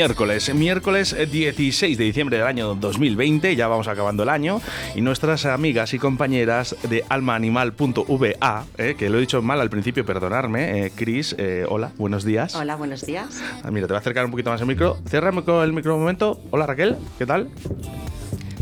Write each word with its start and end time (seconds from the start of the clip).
miércoles, 0.00 0.54
miércoles 0.54 1.14
16 1.30 1.98
de 1.98 2.04
diciembre 2.04 2.38
del 2.38 2.46
año 2.46 2.74
2020, 2.74 3.54
ya 3.54 3.68
vamos 3.68 3.86
acabando 3.86 4.22
el 4.22 4.30
año, 4.30 4.62
y 4.94 5.02
nuestras 5.02 5.44
amigas 5.44 5.92
y 5.92 5.98
compañeras 5.98 6.74
de 6.88 7.04
almaanimal.va, 7.06 8.64
eh, 8.78 8.94
que 8.98 9.10
lo 9.10 9.18
he 9.18 9.20
dicho 9.20 9.42
mal 9.42 9.60
al 9.60 9.68
principio, 9.68 10.06
perdonarme, 10.06 10.86
eh, 10.86 10.92
Cris, 10.94 11.36
eh, 11.36 11.66
hola, 11.68 11.92
buenos 11.98 12.24
días. 12.24 12.54
Hola, 12.54 12.76
buenos 12.76 13.04
días. 13.04 13.42
Ah, 13.62 13.70
mira, 13.70 13.86
te 13.86 13.92
voy 13.92 13.98
a 13.98 14.00
acercar 14.00 14.24
un 14.24 14.30
poquito 14.30 14.48
más 14.48 14.62
el 14.62 14.68
micro. 14.68 14.96
Ciérrame 15.06 15.42
el 15.62 15.72
micro 15.74 15.94
un 15.96 16.00
momento. 16.00 16.40
Hola 16.50 16.64
Raquel, 16.64 16.96
¿qué 17.18 17.26
tal? 17.26 17.50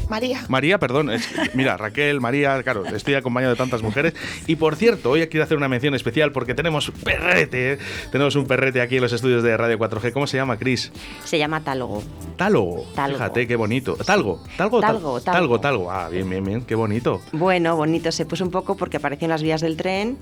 María. 0.08 0.44
María, 0.48 0.78
perdón. 0.78 1.10
mira, 1.54 1.76
Raquel, 1.76 2.20
María, 2.20 2.62
claro, 2.62 2.84
estoy 2.86 3.14
acompañado 3.14 3.52
de 3.52 3.58
tantas 3.58 3.82
mujeres. 3.82 4.14
Y 4.46 4.56
por 4.56 4.76
cierto, 4.76 5.10
hoy 5.10 5.26
quiero 5.28 5.44
hacer 5.44 5.56
una 5.56 5.68
mención 5.68 5.94
especial 5.94 6.32
porque 6.32 6.54
tenemos 6.54 6.90
perrete. 7.04 7.74
¿eh? 7.74 7.78
Tenemos 8.10 8.36
un 8.36 8.46
perrete 8.46 8.80
aquí 8.80 8.96
en 8.96 9.02
los 9.02 9.12
estudios 9.12 9.42
de 9.42 9.56
Radio 9.56 9.78
4G. 9.78 10.12
¿Cómo 10.12 10.26
se 10.26 10.36
llama, 10.36 10.56
Cris? 10.56 10.92
Se 11.24 11.38
llama 11.38 11.62
Talgo. 11.62 12.02
Talgo. 12.36 12.86
Fíjate, 12.94 13.46
qué 13.46 13.56
bonito. 13.56 13.96
Talgo. 13.96 14.42
Talgo. 14.56 14.80
Talgo. 14.80 15.20
Talgo. 15.20 15.60
Talgo. 15.60 15.90
Ah, 15.90 16.08
bien, 16.08 16.28
bien, 16.28 16.44
bien. 16.44 16.62
Qué 16.62 16.74
bonito. 16.74 17.20
Bueno, 17.32 17.76
bonito. 17.76 18.12
Se 18.12 18.26
puso 18.26 18.44
un 18.44 18.50
poco 18.50 18.76
porque 18.76 18.96
apareció 18.96 19.26
en 19.26 19.30
las 19.30 19.42
vías 19.42 19.60
del 19.60 19.76
tren 19.76 20.18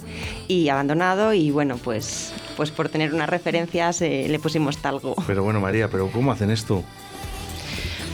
y 0.49 0.69
abandonado. 0.69 1.33
Y 1.33 1.51
bueno, 1.51 1.77
pues, 1.83 2.35
pues 2.57 2.71
por 2.71 2.89
tener 2.89 3.15
unas 3.15 3.29
referencias 3.29 4.01
le 4.01 4.39
pusimos 4.39 4.79
Talgo. 4.79 5.15
Pero 5.27 5.43
bueno, 5.43 5.61
María, 5.61 5.89
¿pero 5.89 6.09
cómo 6.11 6.33
hacen 6.33 6.51
esto? 6.51 6.83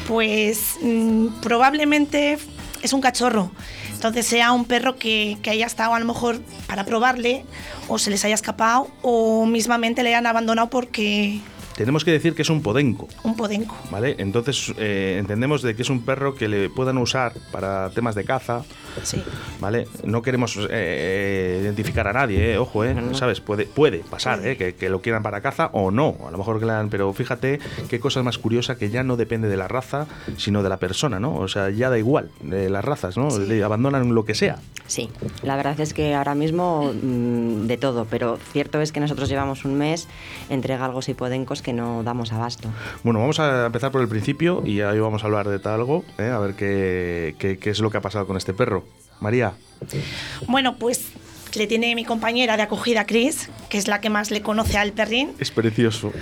Pues 0.07 0.77
mm, 0.83 1.41
probablemente 1.41 2.39
es 2.83 2.93
un 2.93 3.01
cachorro. 3.01 3.51
Entonces 3.93 4.27
sea 4.27 4.53
un 4.53 4.65
perro 4.65 4.97
que, 4.97 5.39
que, 5.43 5.51
haya 5.51 5.67
estado 5.67 5.95
a 5.95 6.01
lo 6.01 6.05
mejor 6.05 6.41
para 6.67 6.85
probarle 6.85 7.45
o 7.89 7.99
se 7.99 8.11
les 8.11 8.25
haya 8.25 8.35
escapado 8.35 8.89
o 9.03 9.47
mismamente 9.47 10.03
le 10.03 10.09
hayan 10.09 10.27
abandonado 10.27 10.71
porque 10.71 11.41
tenemos 11.77 12.05
que 12.05 12.13
decir 12.13 12.35
que 12.35 12.43
es 12.43 12.51
un 12.51 12.63
podenco. 12.63 13.09
Un 13.23 13.37
podenco. 13.37 13.77
¿Vale? 13.91 14.17
Entonces 14.19 14.73
eh, 14.79 15.17
entendemos 15.19 15.63
de 15.63 15.75
que 15.75 15.83
es 15.83 15.91
un 15.91 16.03
perro 16.03 16.35
que 16.35 16.49
le 16.49 16.69
puedan 16.71 16.99
usar 16.99 17.33
para 17.51 17.91
temas 17.91 18.15
de 18.15 18.25
caza. 18.25 18.63
Sí. 19.03 19.23
¿Vale? 19.61 19.87
No 20.05 20.23
queremos 20.23 20.57
eh, 20.57 20.69
eh, 20.71 21.61
identificar 21.63 22.07
a 22.09 22.13
nadie, 22.13 22.59
ojo, 22.59 22.85
¿eh? 22.85 22.95
¿Sabes? 23.13 23.41
Puede, 23.41 23.67
puede 23.67 23.99
pasar, 23.99 24.47
¿eh? 24.47 24.57
Que, 24.57 24.89
lo 24.89 25.01
quieran 25.01 25.23
para 25.23 25.41
caza 25.41 25.71
o 25.73 25.91
no. 25.91 26.17
A 26.27 26.31
lo 26.31 26.39
mejor 26.39 26.61
que 26.61 26.67
la, 26.67 26.87
Pero 26.91 27.13
fíjate 27.13 27.59
qué 27.89 28.01
cosa 28.01 28.23
más 28.23 28.39
curiosa 28.39 28.77
que 28.77 28.91
ya 28.91 29.03
no 29.03 29.17
depende 29.17 29.49
de 29.49 29.57
la 29.57 29.69
raza, 29.69 30.07
sino 30.37 30.63
de 30.63 30.69
la 30.69 30.77
persona, 30.77 31.21
¿no? 31.21 31.37
O 31.37 31.49
sea, 31.49 31.71
ya 31.71 31.89
da 31.89 31.99
igual 31.99 32.31
de 32.41 32.69
las 32.69 32.85
razas, 32.85 33.17
¿no? 33.17 33.39
Le 33.39 33.63
abandonan 33.63 34.15
lo 34.15 34.25
que 34.25 34.35
sea. 34.35 34.59
Sí, 34.87 35.09
la 35.43 35.57
verdad 35.57 35.81
es 35.81 35.95
que 35.95 36.15
ahora 36.15 36.35
mismo 36.35 36.93
mm, 36.93 37.67
de 37.67 37.77
todo, 37.79 38.07
pero 38.11 38.39
cierto 38.53 38.81
es 38.81 38.93
que 38.93 39.01
nosotros 39.01 39.29
llevamos 39.29 39.65
un 39.65 39.75
mes 39.75 40.09
entre 40.51 40.77
galgos 40.77 41.09
y 41.09 41.15
podencos 41.15 41.62
que 41.63 41.73
no 41.73 42.03
damos 42.03 42.33
abasto. 42.33 42.69
Bueno, 43.03 43.21
vamos 43.21 43.41
a 43.41 43.67
empezar 43.67 43.91
por 43.91 44.01
el 44.01 44.09
principio 44.09 44.63
y 44.67 44.81
ahí 44.81 44.99
vamos 44.99 45.23
a 45.23 45.27
hablar 45.27 45.49
de 45.49 45.59
talgo, 45.59 46.05
¿eh? 46.19 46.31
a 46.31 46.39
ver 46.39 46.55
qué, 46.55 47.35
qué, 47.39 47.71
es 47.71 47.81
lo 47.81 47.91
que 47.91 47.99
ha 47.99 48.01
pasado 48.01 48.27
con 48.27 48.37
este 48.37 48.53
perro. 48.53 48.85
María. 49.21 49.53
Bueno, 50.49 50.77
pues 50.77 51.13
le 51.55 51.67
tiene 51.67 51.95
mi 51.95 52.05
compañera 52.05 52.57
de 52.57 52.63
acogida, 52.63 53.07
Chris, 53.07 53.51
que 53.69 53.79
es 53.79 53.89
la 53.89 54.01
que 54.01 54.11
más 54.11 54.31
le 54.31 54.43
conoce 54.43 54.79
al 54.79 54.93
perrín. 54.93 55.33
Es 55.39 55.51
precioso. 55.51 56.13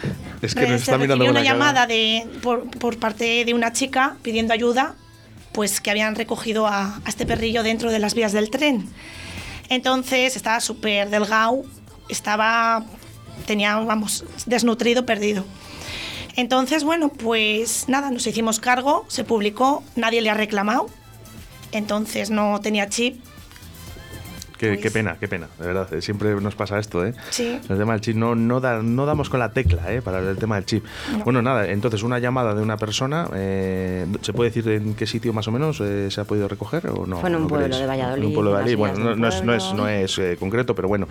Es 0.42 0.54
que 0.54 0.62
nos 0.62 0.70
pues 0.70 0.82
está 0.82 0.98
mirando 0.98 1.24
una 1.24 1.42
llamada 1.42 1.86
de, 1.86 2.26
por, 2.42 2.68
por, 2.70 2.98
parte 2.98 3.44
de 3.44 3.54
una 3.54 3.72
chica 3.72 4.16
pidiendo 4.22 4.52
ayuda, 4.52 4.96
pues 5.52 5.80
que 5.80 5.90
habían 5.90 6.14
recogido 6.14 6.66
a, 6.66 6.96
a 6.96 7.08
este 7.08 7.26
perrillo 7.26 7.62
dentro 7.62 7.90
de 7.90 7.98
las 7.98 8.14
vías 8.14 8.32
del 8.32 8.50
tren. 8.50 8.88
Entonces 9.68 10.36
estaba 10.36 10.60
súper 10.60 11.10
delgado, 11.10 11.62
estaba 12.08 12.84
tenía, 13.46 13.76
vamos, 13.76 14.24
desnutrido, 14.46 15.06
perdido. 15.06 15.44
Entonces, 16.36 16.84
bueno, 16.84 17.08
pues 17.08 17.88
nada, 17.88 18.10
nos 18.10 18.26
hicimos 18.26 18.60
cargo, 18.60 19.04
se 19.08 19.24
publicó, 19.24 19.82
nadie 19.96 20.20
le 20.20 20.30
ha 20.30 20.34
reclamado, 20.34 20.88
entonces 21.72 22.30
no 22.30 22.60
tenía 22.60 22.88
chip, 22.88 23.22
Qué, 24.60 24.76
pues 24.78 24.92
pena, 24.92 25.16
qué 25.18 25.26
pena, 25.26 25.48
de 25.58 25.66
verdad. 25.66 25.94
Eh, 25.94 26.02
siempre 26.02 26.38
nos 26.38 26.54
pasa 26.54 26.78
esto, 26.78 27.02
¿eh? 27.02 27.14
Sí. 27.30 27.58
El 27.66 27.78
tema 27.78 27.92
del 27.92 28.02
chip 28.02 28.14
no, 28.14 28.34
no, 28.34 28.60
no 28.60 29.06
damos 29.06 29.30
con 29.30 29.40
la 29.40 29.52
tecla, 29.52 29.90
¿eh? 29.90 30.02
Para 30.02 30.18
el 30.18 30.36
tema 30.36 30.56
del 30.56 30.66
chip. 30.66 30.84
Bueno, 31.24 31.40
nada, 31.40 31.66
entonces 31.70 32.02
una 32.02 32.18
llamada 32.18 32.54
de 32.54 32.60
una 32.60 32.76
persona, 32.76 33.26
eh, 33.34 34.04
¿se 34.20 34.34
puede 34.34 34.50
decir 34.50 34.68
en 34.70 34.94
qué 34.94 35.06
sitio 35.06 35.32
más 35.32 35.48
o 35.48 35.50
menos 35.50 35.80
eh, 35.80 36.10
se 36.10 36.20
ha 36.20 36.24
podido 36.24 36.46
recoger 36.46 36.88
o 36.88 37.06
no? 37.06 37.20
Fue 37.20 37.30
en 37.30 37.36
un 37.36 37.48
pueblo 37.48 37.74
de 37.74 37.86
Valladolid. 37.86 38.22
En 38.22 38.28
un 38.28 38.34
pueblo 38.34 38.50
de 38.50 38.56
Valladolid. 38.56 38.76
Bueno, 38.76 39.16
no, 39.16 39.28
es, 39.28 39.42
no 39.42 39.54
es, 39.54 39.72
no 39.72 39.88
es 39.88 40.20
concreto, 40.38 40.74
pero 40.74 40.88
bueno, 40.88 41.08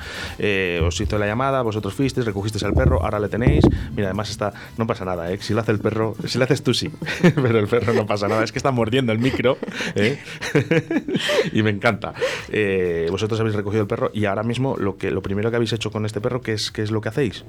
os 0.84 1.02
hizo 1.02 1.18
la 1.18 1.26
llamada, 1.26 1.64
vosotros 1.64 1.96
fuisteis, 1.96 2.28
recogisteis 2.28 2.64
al 2.66 2.74
perro, 2.74 3.02
ahora 3.04 3.20
le 3.20 3.30
tenéis. 3.30 3.66
Mira, 3.96 4.10
además 4.10 4.30
está, 4.30 4.54
no 4.78 4.86
pasa 4.86 5.06
nada, 5.06 5.32
¿eh? 5.32 5.40
Si 5.42 5.56
lo 5.56 5.62
hace 5.62 5.72
el 5.72 5.80
perro, 5.80 6.16
si 6.28 6.38
lo 6.38 6.44
haces 6.44 6.62
tú 6.62 6.76
sí, 6.76 6.92
pero 7.22 7.58
el 7.58 7.68
perro 7.68 7.94
no 7.94 8.06
pasa 8.06 8.28
nada. 8.28 8.44
Es 8.44 8.52
que 8.52 8.60
está 8.60 8.70
mordiendo 8.70 9.12
el 9.12 9.18
micro, 9.18 9.58
¿eh? 9.96 10.20
y 11.52 11.64
me 11.64 11.72
encanta. 11.72 12.14
vosotros 13.10 13.39
habéis 13.40 13.56
recogido 13.56 13.82
el 13.82 13.88
perro 13.88 14.12
y 14.14 14.26
ahora 14.26 14.44
mismo 14.44 14.76
lo 14.78 14.98
que 14.98 15.12
lo 15.12 15.22
primero 15.22 15.50
que 15.50 15.56
habéis 15.56 15.74
hecho 15.74 15.92
con 15.92 16.06
este 16.06 16.22
perro, 16.22 16.42
¿qué 16.42 16.54
es, 16.54 16.72
qué 16.72 16.82
es 16.82 16.92
lo 16.92 17.02
que 17.02 17.10
hacéis? 17.10 17.46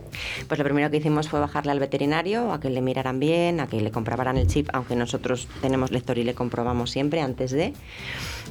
Pues 0.49 0.59
lo 0.59 0.65
primero 0.65 0.91
que 0.91 0.99
hicimos 0.99 1.28
fue 1.28 1.41
bajarle 1.41 1.73
al 1.73 1.81
veterinario, 1.81 2.53
a 2.53 2.61
que 2.61 2.71
le 2.71 2.81
miraran 2.81 3.21
bien, 3.21 3.61
a 3.61 3.67
que 3.67 3.81
le 3.81 3.91
comprobaran 3.91 4.37
el 4.37 4.47
chip, 4.47 4.69
aunque 4.73 4.97
nosotros 4.97 5.49
tenemos 5.61 5.91
lector 5.91 6.19
y 6.19 6.25
le 6.25 6.34
comprobamos 6.34 6.91
siempre 6.91 7.21
antes 7.21 7.50
de. 7.50 7.73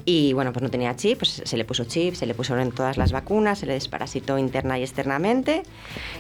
Y 0.06 0.34
bueno, 0.34 0.54
pues 0.54 0.64
no 0.64 0.70
tenía 0.70 0.96
chip, 0.96 1.20
pues 1.20 1.42
se 1.44 1.58
le 1.58 1.66
puso 1.66 1.84
chip, 1.86 2.16
se 2.16 2.26
le 2.26 2.34
pusieron 2.34 2.72
todas 2.72 2.98
las 2.98 3.12
vacunas, 3.12 3.60
se 3.60 3.66
le 3.66 3.74
desparasitó 3.74 4.38
interna 4.38 4.80
y 4.80 4.84
externamente, 4.84 5.64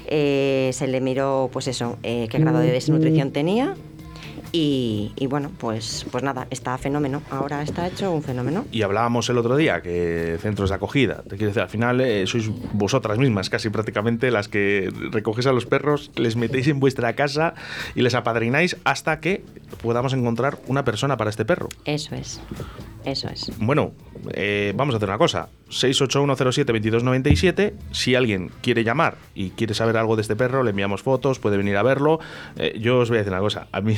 eh, 0.07 0.71
se 0.73 0.87
le 0.87 1.01
miró, 1.01 1.49
pues 1.51 1.67
eso, 1.67 1.97
eh, 2.03 2.27
qué 2.29 2.39
grado 2.39 2.59
de 2.59 2.71
desnutrición 2.71 3.31
tenía 3.31 3.75
y, 4.51 5.27
bueno, 5.27 5.51
pues, 5.57 6.05
pues 6.11 6.23
nada, 6.23 6.47
está 6.49 6.77
fenómeno. 6.77 7.21
Ahora 7.29 7.61
está 7.61 7.87
hecho 7.87 8.11
un 8.11 8.23
fenómeno. 8.23 8.65
Y 8.71 8.81
hablábamos 8.81 9.29
el 9.29 9.37
otro 9.37 9.55
día 9.55 9.81
que 9.81 10.37
centros 10.41 10.69
de 10.69 10.75
acogida, 10.75 11.23
te 11.23 11.37
quiero 11.37 11.47
decir, 11.47 11.61
al 11.61 11.69
final 11.69 12.01
eh, 12.01 12.25
sois 12.27 12.49
vosotras 12.73 13.17
mismas 13.17 13.49
casi 13.49 13.69
prácticamente 13.69 14.31
las 14.31 14.47
que 14.47 14.91
recogéis 15.11 15.47
a 15.47 15.51
los 15.51 15.65
perros, 15.65 16.11
les 16.15 16.35
metéis 16.35 16.67
en 16.67 16.79
vuestra 16.79 17.13
casa 17.13 17.53
y 17.95 18.01
les 18.01 18.15
apadrináis 18.15 18.77
hasta 18.83 19.19
que 19.19 19.43
podamos 19.81 20.13
encontrar 20.13 20.59
una 20.67 20.83
persona 20.83 21.17
para 21.17 21.29
este 21.29 21.45
perro. 21.45 21.69
Eso 21.85 22.15
es. 22.15 22.41
Eso 23.05 23.29
es. 23.29 23.51
Bueno, 23.59 23.93
eh, 24.33 24.73
vamos 24.75 24.93
a 24.93 24.97
hacer 24.97 25.09
una 25.09 25.17
cosa. 25.17 25.49
681072297. 25.69 27.73
Si 27.91 28.15
alguien 28.15 28.51
quiere 28.61 28.83
llamar 28.83 29.17
y 29.33 29.51
quiere 29.51 29.73
saber 29.73 29.97
algo 29.97 30.15
de 30.15 30.23
este 30.23 30.35
perro, 30.35 30.63
le 30.63 30.71
enviamos 30.71 31.01
fotos, 31.01 31.39
puede 31.39 31.57
venir 31.57 31.77
a 31.77 31.83
verlo. 31.83 32.19
Eh, 32.57 32.77
yo 32.79 32.99
os 32.99 33.09
voy 33.09 33.17
a 33.17 33.19
decir 33.19 33.33
una 33.33 33.41
cosa. 33.41 33.67
A 33.71 33.81
mí, 33.81 33.95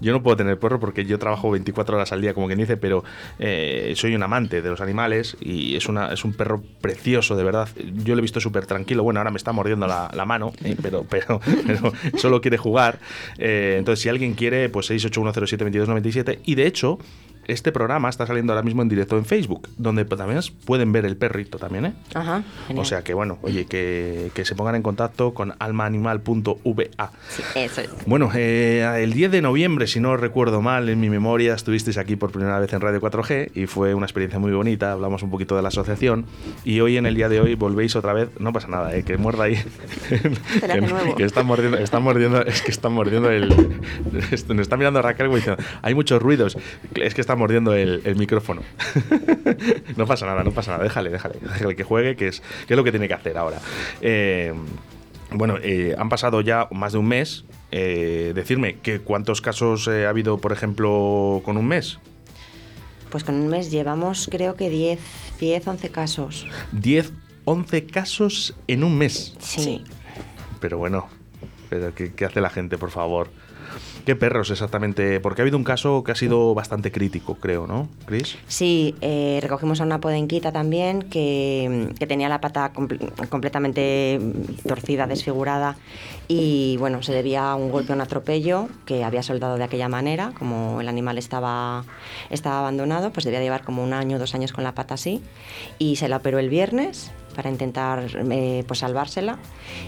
yo 0.00 0.12
no 0.12 0.22
puedo 0.22 0.36
tener 0.36 0.58
perro 0.58 0.80
porque 0.80 1.04
yo 1.04 1.18
trabajo 1.18 1.50
24 1.50 1.96
horas 1.96 2.12
al 2.12 2.20
día, 2.20 2.34
como 2.34 2.46
quien 2.46 2.58
dice, 2.58 2.76
pero 2.76 3.04
eh, 3.38 3.92
soy 3.96 4.14
un 4.14 4.22
amante 4.22 4.62
de 4.62 4.70
los 4.70 4.80
animales 4.80 5.36
y 5.40 5.76
es, 5.76 5.88
una, 5.88 6.12
es 6.12 6.24
un 6.24 6.32
perro 6.32 6.62
precioso, 6.80 7.36
de 7.36 7.44
verdad. 7.44 7.68
Yo 8.04 8.14
lo 8.14 8.20
he 8.20 8.22
visto 8.22 8.40
súper 8.40 8.66
tranquilo. 8.66 9.02
Bueno, 9.02 9.20
ahora 9.20 9.30
me 9.30 9.36
está 9.36 9.52
mordiendo 9.52 9.86
la, 9.86 10.24
mano, 10.26 10.52
pero, 10.82 11.04
pero, 11.10 11.40
pero, 11.66 11.92
solo 12.16 12.40
quiere 12.40 12.58
jugar. 12.58 12.98
entonces, 13.38 14.02
si 14.02 14.08
alguien 14.08 14.34
quiere, 14.34 14.68
pues 14.68 14.90
681072297. 14.90 16.38
Y 16.44 16.54
de 16.54 16.66
hecho, 16.66 16.98
este 17.46 17.72
programa 17.72 18.08
está 18.08 18.26
saliendo 18.26 18.52
ahora 18.52 18.62
mismo 18.62 18.82
en 18.82 18.88
directo 18.88 19.16
en 19.18 19.24
Facebook, 19.24 19.68
donde 19.76 20.04
también 20.04 20.40
pueden 20.64 20.92
ver 20.92 21.04
el 21.04 21.16
perrito 21.16 21.58
también, 21.58 21.86
¿eh? 21.86 21.92
Ajá, 22.14 22.42
genial. 22.66 22.82
O 22.82 22.84
sea 22.86 23.02
que 23.02 23.14
bueno, 23.14 23.38
oye, 23.42 23.66
que, 23.66 24.30
que 24.34 24.44
se 24.44 24.54
pongan 24.54 24.74
en 24.74 24.82
contacto 24.82 25.34
con 25.34 25.54
almaanimal.va. 25.58 27.12
Sí, 27.28 27.42
eso 27.54 27.80
es. 27.80 27.90
Bueno, 28.06 28.30
eh, 28.34 29.02
el 29.02 29.12
10 29.12 29.30
de 29.32 29.42
noviembre, 29.42 29.86
si 29.86 30.00
no 30.00 30.16
recuerdo 30.16 30.62
mal, 30.62 30.88
en 30.88 31.00
mi 31.00 31.10
memoria 31.10 31.54
estuvisteis 31.54 31.98
aquí 31.98 32.16
por 32.16 32.30
primera 32.30 32.58
vez 32.58 32.72
en 32.72 32.80
Radio 32.80 33.00
4G 33.00 33.50
y 33.54 33.66
fue 33.66 33.94
una 33.94 34.06
experiencia 34.06 34.38
muy 34.38 34.52
bonita, 34.52 34.92
hablamos 34.92 35.22
un 35.22 35.30
poquito 35.30 35.56
de 35.56 35.62
la 35.62 35.68
asociación 35.68 36.26
y 36.64 36.80
hoy 36.80 36.96
en 36.96 37.06
el 37.06 37.14
día 37.14 37.28
de 37.28 37.40
hoy 37.40 37.54
volvéis 37.54 37.96
otra 37.96 38.12
vez, 38.12 38.28
no 38.38 38.52
pasa 38.52 38.68
nada, 38.68 38.94
eh, 38.94 39.02
que 39.02 39.16
muerda 39.16 39.44
ahí. 39.44 39.58
Que, 40.62 40.80
nuevo. 40.80 41.16
que 41.16 41.24
están 41.24 41.46
mordiendo, 41.46 41.76
están 41.78 42.02
mordiendo, 42.02 42.42
es 42.42 42.62
que 42.62 42.70
están 42.70 42.92
mordiendo 42.92 43.30
el... 43.30 43.48
Nos 44.48 44.60
está 44.60 44.76
mirando 44.76 45.02
Raquel 45.02 45.32
diciendo, 45.34 45.62
hay 45.82 45.94
muchos 45.94 46.22
ruidos, 46.22 46.56
es 46.94 47.14
que 47.14 47.20
está 47.20 47.31
mordiendo 47.36 47.74
el, 47.74 48.02
el 48.04 48.16
micrófono. 48.16 48.62
no 49.96 50.06
pasa 50.06 50.26
nada, 50.26 50.44
no 50.44 50.52
pasa 50.52 50.72
nada, 50.72 50.84
déjale, 50.84 51.10
déjale, 51.10 51.36
déjale 51.40 51.76
que 51.76 51.84
juegue, 51.84 52.16
que 52.16 52.28
es, 52.28 52.40
que 52.66 52.74
es 52.74 52.76
lo 52.76 52.84
que 52.84 52.90
tiene 52.90 53.08
que 53.08 53.14
hacer 53.14 53.36
ahora. 53.36 53.58
Eh, 54.00 54.52
bueno, 55.34 55.56
eh, 55.62 55.94
han 55.98 56.08
pasado 56.08 56.40
ya 56.40 56.68
más 56.70 56.92
de 56.92 56.98
un 56.98 57.08
mes. 57.08 57.44
Eh, 57.70 58.32
decirme 58.34 58.78
que 58.80 59.00
cuántos 59.00 59.40
casos 59.40 59.88
eh, 59.88 60.06
ha 60.06 60.10
habido, 60.10 60.38
por 60.38 60.52
ejemplo, 60.52 61.40
con 61.44 61.56
un 61.56 61.66
mes. 61.66 61.98
Pues 63.10 63.24
con 63.24 63.34
un 63.34 63.48
mes 63.48 63.70
llevamos 63.70 64.28
creo 64.30 64.56
que 64.56 64.68
10, 64.70 64.98
10 65.40 65.66
11 65.66 65.88
casos. 65.90 66.46
10, 66.72 67.12
11 67.44 67.86
casos 67.86 68.54
en 68.68 68.84
un 68.84 68.98
mes. 68.98 69.34
Sí. 69.38 69.60
Sí. 69.62 69.84
Pero 70.60 70.78
bueno, 70.78 71.08
pero 71.68 71.94
¿qué, 71.94 72.12
qué 72.12 72.24
hace 72.24 72.40
la 72.40 72.50
gente, 72.50 72.78
por 72.78 72.90
favor? 72.90 73.30
¿Qué 74.04 74.16
perros 74.16 74.50
exactamente? 74.50 75.20
Porque 75.20 75.42
ha 75.42 75.44
habido 75.44 75.56
un 75.56 75.62
caso 75.62 76.02
que 76.02 76.10
ha 76.10 76.16
sido 76.16 76.54
bastante 76.54 76.90
crítico, 76.90 77.36
creo, 77.36 77.68
¿no, 77.68 77.88
Chris? 78.04 78.36
Sí, 78.48 78.96
eh, 79.00 79.38
recogimos 79.40 79.80
a 79.80 79.84
una 79.84 80.00
podenquita 80.00 80.50
también 80.50 81.02
que, 81.02 81.88
que 81.98 82.06
tenía 82.08 82.28
la 82.28 82.40
pata 82.40 82.72
comple- 82.74 83.28
completamente 83.28 84.18
torcida, 84.66 85.06
desfigurada 85.06 85.76
y 86.26 86.76
bueno, 86.78 87.02
se 87.04 87.12
debía 87.12 87.52
a 87.52 87.54
un 87.54 87.70
golpe, 87.70 87.92
a 87.92 87.94
un 87.94 88.00
atropello 88.00 88.68
que 88.86 89.04
había 89.04 89.22
soldado 89.22 89.56
de 89.56 89.62
aquella 89.64 89.88
manera, 89.88 90.32
como 90.36 90.80
el 90.80 90.88
animal 90.88 91.16
estaba, 91.16 91.84
estaba 92.28 92.58
abandonado, 92.58 93.12
pues 93.12 93.24
debía 93.24 93.40
llevar 93.40 93.62
como 93.62 93.84
un 93.84 93.92
año, 93.92 94.18
dos 94.18 94.34
años 94.34 94.52
con 94.52 94.64
la 94.64 94.74
pata 94.74 94.94
así 94.94 95.22
y 95.78 95.94
se 95.94 96.08
la 96.08 96.16
operó 96.16 96.40
el 96.40 96.48
viernes 96.48 97.12
para 97.36 97.50
intentar 97.50 98.04
eh, 98.32 98.64
pues 98.66 98.80
salvársela 98.80 99.38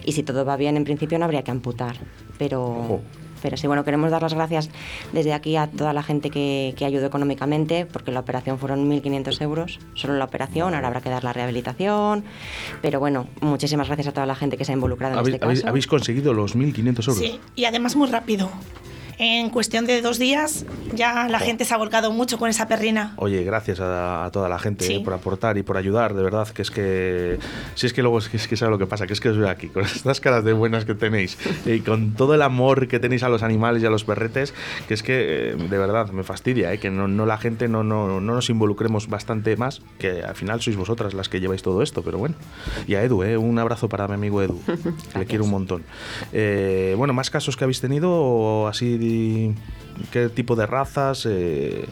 y 0.05 0.13
si 0.13 0.23
todo 0.23 0.45
va 0.45 0.57
bien 0.57 0.77
en 0.77 0.85
principio 0.85 1.19
no 1.19 1.25
habría 1.25 1.43
que 1.43 1.51
amputar, 1.51 1.97
pero... 2.39 2.63
Ojo. 2.63 3.03
Pero 3.45 3.59
sí, 3.59 3.67
bueno, 3.67 3.85
queremos 3.85 4.11
dar 4.11 4.23
las 4.23 4.33
gracias 4.33 4.71
desde 5.13 5.35
aquí 5.35 5.55
a 5.57 5.67
toda 5.67 5.93
la 5.93 6.03
gente 6.03 6.31
que, 6.31 6.73
que 6.79 6.87
ayudó 6.87 7.05
económicamente, 7.05 7.85
porque 7.85 8.11
la 8.11 8.21
operación 8.21 8.59
fueron 8.59 8.91
1.500 8.91 9.43
euros, 9.43 9.79
solo 9.93 10.15
la 10.17 10.25
operación, 10.25 10.75
ahora 10.75 10.87
habrá 10.87 11.03
que 11.03 11.11
dar 11.11 11.25
la 11.25 11.35
rehabilitación. 11.35 12.25
Pero 12.81 13.01
bueno, 13.01 13.27
muchísimas 13.43 13.87
gracias 13.89 14.09
a 14.09 14.13
toda 14.13 14.25
la 14.25 14.35
gente 14.35 14.57
que 14.57 14.65
se 14.65 14.73
ha 14.73 14.77
involucrado 14.77 15.13
en 15.13 15.19
¿Habéis, 15.19 15.35
este 15.35 15.47
caso. 15.47 15.69
habéis 15.69 15.87
conseguido 15.87 16.33
los 16.33 16.57
1.500 16.57 16.87
euros? 16.87 17.19
Sí, 17.19 17.39
y 17.55 17.67
además 17.67 17.97
muy 17.97 18.09
rápido. 18.09 18.49
En 19.19 19.51
cuestión 19.51 19.87
de 19.87 20.03
dos 20.03 20.19
días 20.19 20.65
ya 20.95 21.29
la 21.29 21.39
gente 21.39 21.65
se 21.65 21.75
ha 21.75 21.77
volcado 21.77 22.13
mucho 22.13 22.39
con 22.39 22.49
esa 22.51 22.67
perrina. 22.69 23.15
Oye, 23.17 23.45
gracias 23.45 23.81
a, 23.81 24.25
a 24.25 24.31
toda 24.31 24.49
la 24.49 24.59
gente 24.59 24.85
Sí. 24.85 24.95
eh, 24.95 25.01
por 25.05 25.13
aportar 25.15 25.57
y 25.59 25.63
por 25.63 25.77
ayudar, 25.77 26.15
de 26.15 26.23
verdad, 26.23 26.49
que 26.49 26.63
es 26.63 26.71
que 26.71 27.39
si 27.75 27.87
es 27.87 27.93
que 27.93 28.03
luego 28.03 28.19
es 28.19 28.29
que, 28.29 28.37
es 28.37 28.49
que 28.49 28.57
sabe 28.57 28.71
lo 28.73 28.79
que 28.79 28.87
pasa, 28.87 29.07
que 29.07 29.13
es 29.13 29.21
que 29.21 29.29
os 29.29 29.37
veo 29.39 29.49
aquí 29.49 29.69
con 29.69 29.85
estas 29.85 30.21
caras 30.21 30.45
de 30.45 30.53
buenas 30.53 30.85
que 30.85 30.95
tenéis 30.95 31.39
y 31.67 31.81
con 31.81 32.15
todo 32.15 32.35
el 32.35 32.43
amor 32.43 32.89
que 32.89 32.99
tenéis 32.99 33.23
a 33.23 33.29
los 33.29 33.43
animales 33.43 33.83
y 33.83 33.87
a 33.87 33.91
los 33.91 34.05
perretes, 34.05 34.55
que 34.89 34.95
es 34.95 35.03
que 35.03 35.51
eh, 35.51 35.55
de 35.57 35.79
verdad 35.79 36.11
me 36.11 36.23
fastidia, 36.25 36.73
eh, 36.73 36.79
que 36.79 36.91
no, 36.91 37.09
no 37.09 37.27
la 37.27 37.39
gente 37.39 37.69
no, 37.69 37.83
no, 37.85 38.21
no 38.21 38.35
nos 38.35 38.51
involucremos 38.51 39.09
bastante 39.09 39.57
más, 39.57 39.81
que 39.99 40.23
al 40.23 40.35
final 40.35 40.61
sois 40.61 40.77
vosotras 40.77 41.15
las 41.15 41.29
que 41.29 41.41
lleváis 41.41 41.63
todo 41.63 41.83
esto, 41.83 42.03
pero 42.03 42.19
bueno. 42.19 42.35
Y 42.87 42.95
a 42.95 43.03
Edu, 43.03 43.23
eh, 43.23 43.37
un 43.37 43.59
abrazo 43.59 43.89
para 43.89 44.07
mi 44.09 44.15
amigo 44.15 44.43
Edu, 44.43 44.61
le 45.19 45.27
quiero 45.27 45.45
un 45.45 45.51
montón. 45.51 45.83
Eh, 46.33 46.95
bueno, 46.97 47.13
más 47.13 47.31
casos 47.31 47.57
que 47.57 47.65
habéis 47.65 47.81
tenido 47.81 48.11
o 48.13 48.67
qué 50.13 50.29
tipo 50.29 50.57
de 50.57 50.67
razas. 50.67 51.27
Eh, 51.29 51.87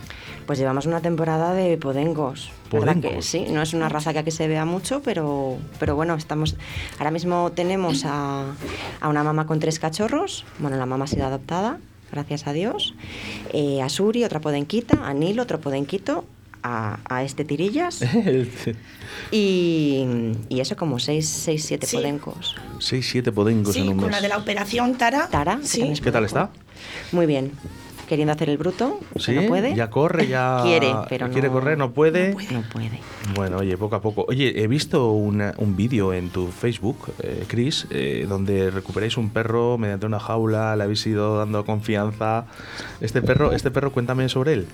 Pues 0.46 0.58
llevamos 0.58 0.86
una 0.86 1.00
temporada 1.00 1.54
de 1.54 1.76
podengos. 1.78 2.50
¿verdad 2.72 2.94
que 2.96 3.00
Podengos. 3.02 3.26
sí? 3.26 3.46
No 3.50 3.62
es 3.62 3.74
una 3.74 3.88
raza 3.88 4.12
que 4.12 4.18
aquí 4.20 4.30
se 4.30 4.48
vea 4.48 4.64
mucho, 4.64 5.02
pero, 5.02 5.56
pero 5.78 5.94
bueno, 5.94 6.14
estamos. 6.14 6.56
Ahora 6.98 7.10
mismo 7.10 7.52
tenemos 7.52 8.04
a, 8.04 8.46
a 9.00 9.08
una 9.08 9.22
mamá 9.22 9.46
con 9.46 9.60
tres 9.60 9.78
cachorros. 9.78 10.44
Bueno, 10.58 10.76
la 10.78 10.86
mamá 10.86 11.04
ha 11.04 11.08
sido 11.08 11.26
adoptada, 11.26 11.78
gracias 12.10 12.46
a 12.46 12.52
Dios. 12.52 12.94
Eh, 13.52 13.80
a 13.82 13.88
Suri, 13.88 14.24
otra 14.24 14.40
podenquita. 14.40 15.06
A 15.06 15.12
Nil, 15.14 15.38
otro 15.38 15.60
podenquito. 15.60 16.24
A, 16.64 16.98
a 17.08 17.22
este 17.24 17.44
Tirillas. 17.44 18.00
Y, 19.30 20.04
y 20.48 20.60
eso, 20.60 20.76
como 20.76 20.98
seis, 20.98 21.28
seis 21.28 21.64
siete 21.64 21.86
Sí. 21.86 21.96
podencos. 21.96 22.54
6, 22.78 23.06
7 23.10 23.32
podengos 23.32 23.74
Sí, 23.74 23.80
en 23.80 23.88
un 23.90 23.96
con 23.96 24.06
mes. 24.06 24.12
la 24.16 24.20
de 24.20 24.28
la 24.28 24.38
operación 24.38 24.96
Tara. 24.96 25.28
Tara, 25.28 25.58
Sí. 25.62 25.92
¿Qué 26.02 26.10
tal 26.12 26.24
está? 26.24 26.50
Muy 27.12 27.26
bien. 27.26 27.52
Queriendo 28.08 28.32
hacer 28.32 28.50
el 28.50 28.58
bruto, 28.58 29.00
no 29.28 29.46
puede. 29.46 29.74
Ya 29.74 29.88
corre, 29.88 30.26
ya. 30.26 30.60
Quiere, 30.64 30.92
pero 31.08 31.30
Quiere 31.30 31.48
no- 31.48 31.54
correr, 31.54 31.78
no 31.78 31.92
puede. 31.92 32.30
no 32.30 32.34
puede. 32.36 32.52
No 32.52 32.62
puede. 32.62 33.00
Bueno, 33.34 33.56
oye, 33.58 33.78
poco 33.78 33.96
a 33.96 34.02
poco. 34.02 34.26
Oye, 34.28 34.62
he 34.62 34.66
visto 34.66 35.12
una- 35.12 35.54
un 35.56 35.76
vídeo 35.76 36.12
en 36.12 36.28
tu 36.28 36.48
Facebook, 36.48 36.98
eh, 37.22 37.44
Chris, 37.46 37.86
eh, 37.90 38.26
donde 38.28 38.70
recuperáis 38.70 39.16
un 39.16 39.30
perro 39.30 39.78
mediante 39.78 40.04
una 40.04 40.20
jaula, 40.20 40.76
le 40.76 40.82
habéis 40.84 41.06
ido 41.06 41.38
dando 41.38 41.64
confianza. 41.64 42.44
Este 43.00 43.22
perro, 43.22 43.52
este 43.52 43.70
perro, 43.70 43.92
cuéntame 43.92 44.28
sobre 44.28 44.52
él. 44.54 44.66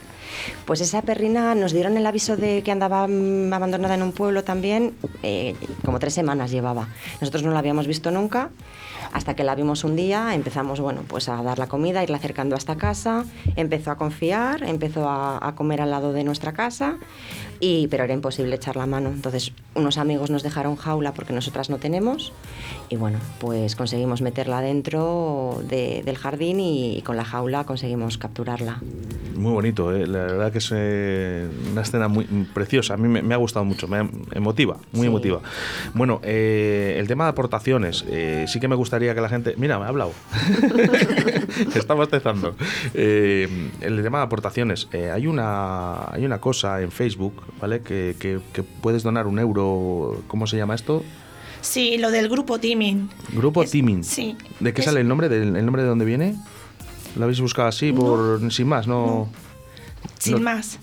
Pues 0.64 0.80
esa 0.80 1.02
perrina 1.02 1.54
nos 1.54 1.72
dieron 1.72 1.96
el 1.96 2.06
aviso 2.06 2.36
de 2.36 2.62
que 2.62 2.70
andaba 2.70 3.06
mm, 3.06 3.52
abandonada 3.52 3.94
en 3.94 4.02
un 4.02 4.12
pueblo 4.12 4.44
también, 4.44 4.94
eh, 5.22 5.54
como 5.84 5.98
tres 5.98 6.14
semanas 6.14 6.50
llevaba. 6.50 6.88
Nosotros 7.20 7.42
no 7.42 7.52
la 7.52 7.58
habíamos 7.58 7.86
visto 7.86 8.10
nunca, 8.10 8.50
hasta 9.12 9.34
que 9.34 9.44
la 9.44 9.54
vimos 9.54 9.84
un 9.84 9.96
día, 9.96 10.34
empezamos 10.34 10.80
bueno, 10.80 11.02
pues 11.06 11.28
a 11.28 11.42
dar 11.42 11.58
la 11.58 11.66
comida, 11.66 12.02
irla 12.02 12.18
acercando 12.18 12.56
hasta 12.56 12.76
casa, 12.76 13.24
empezó 13.56 13.90
a 13.90 13.96
confiar, 13.96 14.62
empezó 14.62 15.08
a, 15.08 15.46
a 15.46 15.54
comer 15.54 15.80
al 15.80 15.90
lado 15.90 16.12
de 16.12 16.24
nuestra 16.24 16.52
casa, 16.52 16.96
y, 17.60 17.86
pero 17.88 18.04
era 18.04 18.14
imposible 18.14 18.54
echar 18.56 18.76
la 18.76 18.86
mano. 18.86 19.08
Entonces 19.10 19.52
unos 19.74 19.98
amigos 19.98 20.30
nos 20.30 20.42
dejaron 20.42 20.76
jaula 20.76 21.12
porque 21.14 21.32
nosotras 21.32 21.70
no 21.70 21.78
tenemos, 21.78 22.32
y 22.88 22.96
bueno, 22.96 23.18
pues 23.38 23.76
conseguimos 23.76 24.20
meterla 24.22 24.60
dentro 24.60 25.60
de- 25.68 26.02
del 26.04 26.16
jardín 26.16 26.60
y, 26.60 27.02
con 27.04 27.16
la 27.16 27.24
jaula 27.24 27.64
conseguimos 27.64 28.18
capturarla. 28.18 28.80
Muy 29.36 29.52
bonito, 29.52 29.94
eh. 29.94 30.06
la 30.06 30.18
verdad 30.24 30.50
que 30.52 30.58
es 30.58 30.70
eh, 30.74 31.48
una 31.70 31.82
escena 31.82 32.08
muy 32.08 32.24
preciosa. 32.52 32.94
A 32.94 32.96
mí 32.96 33.06
me, 33.06 33.22
me 33.22 33.34
ha 33.34 33.36
gustado 33.36 33.64
mucho, 33.64 33.86
me 33.86 33.98
emotiva, 34.32 34.76
muy 34.92 35.02
Sí. 35.02 35.06
emotiva. 35.06 35.40
Bueno, 35.94 36.20
eh, 36.24 36.96
el 36.98 37.06
tema 37.06 37.24
de 37.24 37.30
aportaciones, 37.30 38.04
eh, 38.08 38.46
sí 38.48 38.58
que 38.58 38.66
me 38.66 38.74
gustaría 38.74 39.14
que 39.14 39.20
la 39.20 39.28
gente. 39.28 39.54
Mira, 39.56 39.78
me 39.78 39.84
ha 39.84 39.88
hablado. 39.88 40.10
Está 41.74 41.94
bostezando. 41.94 42.54
Eh, 42.94 43.70
el 43.80 44.02
tema 44.02 44.18
de 44.18 44.24
aportaciones, 44.24 44.88
hay, 44.92 45.26
una, 45.26 46.10
hay 46.12 46.24
una 46.24 46.40
cosa 46.40 46.80
en 46.82 46.90
Facebook, 46.90 47.34
¿vale? 47.60 47.80
Que, 47.80 48.16
que- 48.18 48.40
que 48.52 48.62
puedes 48.62 49.02
donar 49.02 49.26
un 49.26 49.38
euro. 49.38 50.22
¿Cómo 50.28 50.46
se 50.46 50.56
llama 50.56 50.74
esto? 50.74 51.04
Sí, 51.60 51.98
lo 51.98 52.10
del 52.10 52.28
grupo 52.28 52.58
Teaming. 52.58 53.10
Grupo 53.32 53.62
Es- 53.62 53.70
Teaming. 53.70 54.04
Sí. 54.04 54.36
¿De 54.60 54.72
qué 54.72 54.80
Es- 54.80 54.84
sale 54.86 55.00
el 55.00 55.08
nombre? 55.08 55.28
¿Del, 55.28 55.56
¿El 55.56 55.64
nombre 55.64 55.82
de 55.82 55.88
dónde 55.88 56.04
viene? 56.04 56.36
¿Lo 57.16 57.24
habéis 57.24 57.40
buscado 57.40 57.68
así, 57.68 57.92
por 57.92 58.40
sin 58.52 58.68
más? 58.68 58.86
no. 58.86 59.28
Sin 60.18 60.34
No. 60.34 60.40
más. 60.40 60.78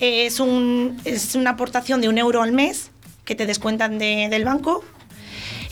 Eh, 0.00 0.26
es, 0.26 0.38
un, 0.40 0.96
es 1.04 1.34
una 1.34 1.50
aportación 1.50 2.00
de 2.00 2.08
un 2.08 2.18
euro 2.18 2.42
al 2.42 2.52
mes 2.52 2.90
que 3.24 3.34
te 3.34 3.46
descuentan 3.46 3.98
de- 3.98 4.28
del 4.30 4.44
banco. 4.44 4.84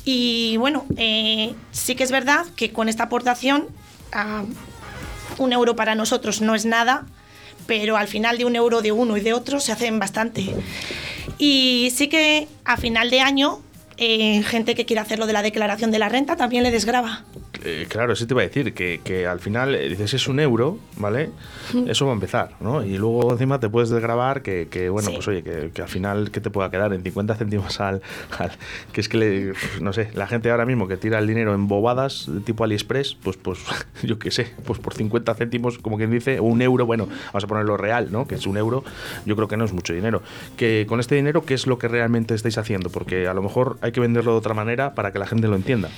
Y 0.05 0.57
bueno, 0.57 0.85
eh, 0.97 1.55
sí 1.71 1.95
que 1.95 2.03
es 2.03 2.11
verdad 2.11 2.45
que 2.57 2.73
con 2.73 2.89
esta 2.89 3.05
aportación, 3.05 3.67
ah, 4.13 4.43
un 5.39 5.53
euro 5.53 5.77
para 5.77 5.95
nosotros 5.95 6.41
no 6.41 6.55
es 6.57 6.65
nada, 6.65 7.07
pero 7.67 7.97
al 7.97 8.09
final 8.09 8.39
de 8.39 8.45
un 8.45 8.57
euro 8.57 8.83
de 8.83 8.93
uno 8.93 9.17
y 9.17 9.21
de 9.21 9.33
otro 9.33 9.61
se 9.61 9.73
hacen 9.73 9.99
bastante. 9.99 10.55
Y 11.39 11.93
sí 11.95 12.09
que 12.09 12.49
a 12.65 12.77
final 12.77 13.11
de 13.11 13.21
año, 13.21 13.61
eh, 13.97 14.43
gente 14.43 14.75
que 14.75 14.85
quiere 14.85 15.01
hacer 15.01 15.19
lo 15.19 15.27
de 15.27 15.33
la 15.33 15.43
declaración 15.43 15.91
de 15.91 15.99
la 15.99 16.09
renta 16.09 16.37
también 16.37 16.63
le 16.63 16.71
desgrava. 16.71 17.25
Eh, 17.65 17.87
claro, 17.89 18.13
eso 18.13 18.27
te 18.27 18.35
iba 18.35 18.43
a 18.43 18.45
decir, 18.45 18.75
que, 18.75 19.01
que 19.05 19.27
al 19.27 19.39
final 19.39 19.75
eh, 19.75 19.89
dices 19.89 20.15
es 20.15 20.27
un 20.27 20.41
euro, 20.41 20.79
¿vale? 20.97 21.31
Eso 21.87 22.07
va 22.07 22.13
a 22.13 22.15
empezar, 22.15 22.51
¿no? 22.61 22.85
Y 22.85 22.99
luego 22.99 23.31
encima 23.33 23.61
te 23.61 23.69
puedes 23.69 23.89
desgrabar 23.89 24.43
que, 24.43 24.67
que, 24.69 24.89
bueno, 24.89 25.09
Sí. 25.11 25.15
pues 25.15 25.29
oye, 25.29 25.43
que, 25.45 25.71
que 25.73 25.83
al 25.83 25.89
final, 25.89 26.31
¿qué 26.33 26.41
te 26.41 26.51
pueda 26.51 26.71
quedar? 26.71 26.93
En 26.93 27.03
50 27.03 27.35
céntimos 27.37 27.81
al... 27.81 28.03
al- 28.39 28.51
que 28.93 29.01
es 29.01 29.09
que, 29.09 29.17
le- 29.17 29.53
no 29.81 29.93
sé, 29.93 30.11
la 30.15 30.27
gente 30.27 30.51
ahora 30.51 30.67
mismo 30.67 30.89
que 30.89 30.97
tira 30.97 31.19
el 31.21 31.27
dinero 31.27 31.55
en 31.55 31.69
bobadas 31.69 32.27
de 32.29 32.41
tipo 32.41 32.65
AliExpress, 32.65 33.15
pues, 33.23 33.37
pues 33.37 33.61
yo 34.03 34.19
qué 34.19 34.31
sé, 34.33 34.53
pues 34.67 34.79
por 34.81 34.95
50 34.95 35.33
céntimos, 35.35 35.79
como 35.79 35.97
quien 35.99 36.11
dice, 36.11 36.41
o 36.41 36.45
un 36.45 36.63
euro, 36.63 36.85
bueno, 36.85 37.07
vamos 37.27 37.45
a 37.45 37.47
ponerlo 37.47 37.77
real, 37.77 38.09
¿no? 38.11 38.27
Que 38.27 38.35
es 38.35 38.47
un 38.47 38.57
euro, 38.57 38.83
yo 39.25 39.37
creo 39.37 39.47
que 39.49 39.57
no 39.57 39.65
es 39.65 39.73
mucho 39.73 39.93
dinero. 39.95 40.23
Que 40.57 40.85
con 40.89 40.99
este 41.01 41.15
dinero, 41.15 41.45
¿qué 41.45 41.55
es 41.55 41.67
lo 41.69 41.79
que 41.79 41.87
realmente 41.89 42.35
estáis 42.35 42.59
haciendo? 42.59 42.91
Porque 42.91 43.29
a 43.29 43.35
lo 43.35 43.43
mejor 43.43 43.79
hay 43.83 43.93
que 43.93 44.01
venderlo 44.01 44.33
de 44.33 44.39
otra 44.39 44.55
manera 44.55 44.95
para 44.95 45.13
que 45.13 45.19
la 45.21 45.27
gente 45.27 45.47
lo 45.49 45.55
entienda. 45.57 45.89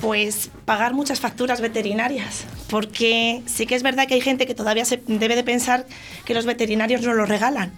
Pues 0.00 0.50
pagar 0.64 0.91
pagar 0.92 0.94
muchas 0.94 1.20
facturas 1.20 1.60
veterinarias, 1.60 2.44
porque 2.68 3.42
sí 3.46 3.66
que 3.66 3.74
es 3.74 3.82
verdad 3.82 4.06
que 4.06 4.14
hay 4.14 4.20
gente 4.20 4.46
que 4.46 4.54
todavía 4.54 4.84
se 4.84 5.00
debe 5.06 5.34
de 5.36 5.42
pensar 5.42 5.86
que 6.24 6.34
los 6.34 6.44
veterinarios 6.44 7.00
no 7.02 7.14
lo 7.14 7.24
regalan. 7.24 7.72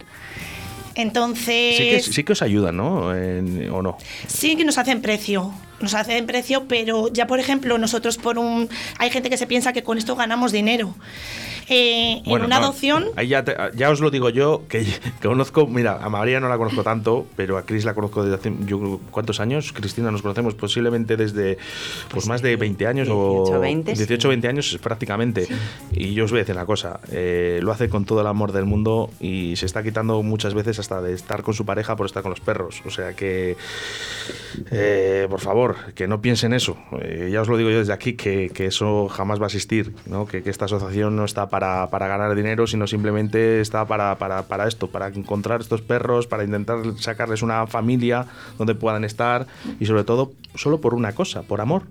Entonces... 0.95 1.77
Sí 1.77 1.83
que, 1.89 1.99
sí 2.01 2.23
que 2.23 2.33
os 2.33 2.41
ayudan, 2.41 2.77
¿no? 2.77 3.13
En- 3.13 3.69
¿O 3.69 3.81
no? 3.81 3.97
Sí 4.27 4.55
que 4.55 4.63
nos 4.63 4.77
hacen 4.77 5.01
precio, 5.01 5.51
nos 5.81 5.93
hacen 5.93 6.25
precio, 6.25 6.67
pero 6.67 7.11
ya 7.11 7.27
por 7.27 7.39
ejemplo 7.39 7.77
nosotros 7.77 8.17
por 8.17 8.37
un... 8.37 8.69
Hay 8.97 9.09
gente 9.09 9.29
que 9.29 9.37
se 9.37 9.45
piensa 9.45 9.73
que 9.73 9.83
con 9.83 9.97
esto 9.97 10.15
ganamos 10.15 10.51
dinero. 10.51 10.95
Eh, 11.69 12.21
en 12.25 12.31
una 12.31 12.47
no, 12.59 12.65
adopción... 12.65 13.05
Ahí 13.15 13.27
ya, 13.27 13.43
te- 13.43 13.55
ya 13.75 13.89
os 13.89 13.99
lo 13.99 14.11
digo 14.11 14.29
yo, 14.29 14.63
que, 14.69 14.83
que 15.21 15.27
conozco, 15.27 15.67
mira, 15.67 15.99
a 16.03 16.09
María 16.09 16.39
no 16.39 16.47
la 16.49 16.57
conozco 16.57 16.83
tanto, 16.83 17.25
pero 17.35 17.57
a 17.57 17.63
Cris 17.65 17.85
la 17.85 17.93
conozco 17.93 18.23
desde 18.23 18.35
hace, 18.35 18.53
yo, 18.65 18.99
¿cuántos 19.11 19.39
años? 19.39 19.71
Cristina, 19.73 20.11
nos 20.11 20.21
conocemos 20.21 20.53
posiblemente 20.55 21.17
desde 21.17 21.57
pues, 22.09 22.27
más 22.27 22.41
de 22.41 22.55
20 22.55 22.87
años 22.87 23.07
18, 23.07 23.13
o 23.17 23.59
20, 23.59 23.91
sí. 23.95 23.97
18, 23.97 24.29
20 24.29 24.47
años 24.47 24.79
prácticamente. 24.81 25.47
Y 25.91 26.13
yo 26.13 26.25
os 26.25 26.31
voy 26.31 26.39
a 26.39 26.43
decir 26.43 26.55
una 26.55 26.65
cosa, 26.65 26.99
eh, 27.11 27.59
lo 27.61 27.71
hace 27.71 27.89
con 27.89 28.05
todo 28.05 28.21
el 28.21 28.27
amor 28.27 28.51
del 28.51 28.65
mundo 28.65 29.09
y 29.19 29.55
se 29.55 29.65
está 29.65 29.83
quitando 29.83 30.21
muchas 30.23 30.53
veces 30.53 30.79
hasta 30.79 31.01
de 31.01 31.13
estar 31.13 31.41
con 31.43 31.53
su 31.53 31.65
pareja 31.65 31.95
por 31.95 32.05
estar 32.05 32.21
con 32.23 32.29
los 32.31 32.39
perros. 32.41 32.81
O 32.85 32.89
sea 32.91 33.13
que, 33.13 33.55
eh, 34.71 35.27
por 35.29 35.39
favor, 35.39 35.75
que 35.93 36.07
no 36.07 36.21
piensen 36.21 36.53
eso. 36.53 36.77
Eh, 37.01 37.29
ya 37.31 37.41
os 37.41 37.47
lo 37.47 37.57
digo 37.57 37.69
yo 37.69 37.79
desde 37.79 37.93
aquí, 37.93 38.13
que, 38.13 38.49
que 38.53 38.67
eso 38.67 39.07
jamás 39.07 39.39
va 39.39 39.45
a 39.45 39.47
existir, 39.47 39.93
¿no? 40.05 40.25
que, 40.27 40.43
que 40.43 40.49
esta 40.49 40.65
asociación 40.65 41.15
no 41.15 41.25
está 41.25 41.47
para, 41.55 41.89
para 41.89 42.07
ganar 42.07 42.35
dinero, 42.35 42.67
sino 42.67 42.85
simplemente 42.85 43.61
está 43.61 43.87
para, 43.87 44.17
para, 44.17 44.43
para 44.43 44.67
esto, 44.67 44.87
para 44.87 45.07
encontrar 45.07 45.61
estos 45.61 45.81
perros, 45.81 46.27
para 46.27 46.43
intentar 46.43 46.79
sacarles 46.99 47.43
una 47.43 47.65
familia 47.65 48.25
donde 48.57 48.75
puedan 48.75 49.05
estar 49.05 49.47
y 49.79 49.85
sobre 49.85 50.03
todo 50.03 50.33
solo 50.55 50.81
por 50.81 50.93
una 50.93 51.15
cosa, 51.15 51.43
por 51.43 51.61
amor. 51.61 51.83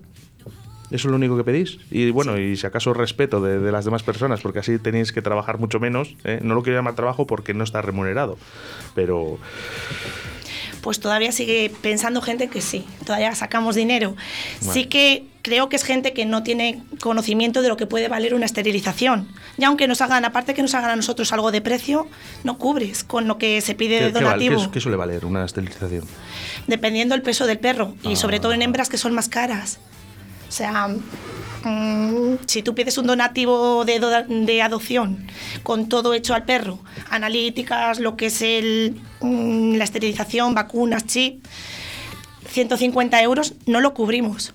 Eso 0.91 1.07
es 1.07 1.11
lo 1.11 1.15
único 1.15 1.35
que 1.35 1.43
pedís. 1.43 1.79
Y 1.89 2.11
bueno, 2.11 2.37
y 2.37 2.55
si 2.57 2.67
acaso 2.67 2.93
respeto 2.93 3.41
de, 3.41 3.57
de 3.57 3.71
las 3.71 3.85
demás 3.85 4.03
personas, 4.03 4.41
porque 4.41 4.59
así 4.59 4.77
tenéis 4.77 5.11
que 5.11 5.23
trabajar 5.23 5.57
mucho 5.57 5.79
menos. 5.79 6.15
¿eh? 6.25 6.41
No 6.43 6.53
lo 6.53 6.61
quiero 6.61 6.77
llamar 6.77 6.93
trabajo 6.93 7.25
porque 7.25 7.55
no 7.55 7.63
está 7.63 7.81
remunerado. 7.81 8.37
Pero 8.93 9.39
pues 10.83 10.99
todavía 10.99 11.31
sigue 11.31 11.71
pensando 11.81 12.21
gente 12.21 12.49
que 12.49 12.61
sí, 12.61 12.85
todavía 13.03 13.33
sacamos 13.33 13.73
dinero. 13.73 14.15
Sí 14.59 14.85
que 14.85 15.25
creo 15.45 15.69
que 15.69 15.75
es 15.75 15.83
gente 15.83 16.11
que 16.11 16.25
no 16.25 16.41
tiene 16.41 16.81
conocimiento 16.99 17.61
de 17.61 17.69
lo 17.69 17.77
que 17.77 17.85
puede 17.85 18.07
valer 18.07 18.33
una 18.33 18.47
esterilización. 18.47 19.27
Y 19.59 19.63
aunque 19.63 19.87
nos 19.87 20.01
hagan, 20.01 20.25
aparte 20.25 20.55
que 20.55 20.63
nos 20.63 20.73
hagan 20.73 20.89
a 20.89 20.95
nosotros 20.95 21.31
algo 21.33 21.51
de 21.51 21.61
precio, 21.61 22.07
no 22.43 22.57
cubres 22.57 23.03
con 23.03 23.27
lo 23.27 23.37
que 23.37 23.61
se 23.61 23.75
pide 23.75 24.01
de 24.01 24.07
¿qué, 24.07 24.07
qué 24.07 24.13
val- 24.13 24.23
donativo, 24.39 24.61
qué- 24.63 24.71
qué 24.71 24.81
suele 24.81 24.97
valer 24.97 25.23
una 25.23 25.45
esterilización? 25.45 26.03
dependiendo 26.65 27.13
del 27.13 27.21
peso 27.21 27.45
del 27.45 27.59
perro. 27.59 27.93
Y 28.01 28.13
Ah. 28.13 28.15
sobre 28.15 28.39
todo 28.39 28.53
en 28.53 28.63
hembras 28.63 28.89
que 28.89 28.97
son 28.97 29.13
más 29.13 29.29
caras. 29.29 29.77
O 30.49 30.51
sea, 30.51 30.87
mm, 31.63 32.37
si 32.47 32.63
tú 32.63 32.73
pides 32.73 32.97
un 32.97 33.05
donativo 33.05 33.85
de, 33.85 33.99
do- 33.99 34.23
de 34.27 34.61
adopción 34.63 35.27
con 35.61 35.87
todo 35.89 36.15
hecho 36.15 36.33
al 36.33 36.45
perro, 36.45 36.79
analíticas, 37.11 37.99
lo 37.99 38.15
que 38.17 38.27
es 38.27 38.41
el, 38.41 38.99
mm, 39.21 39.75
la 39.75 39.83
esterilización, 39.83 40.55
vacunas, 40.55 41.05
chip, 41.05 41.45
150 42.47 43.21
euros 43.21 43.53
no 43.67 43.79
lo 43.81 43.93
cubrimos. 43.93 44.53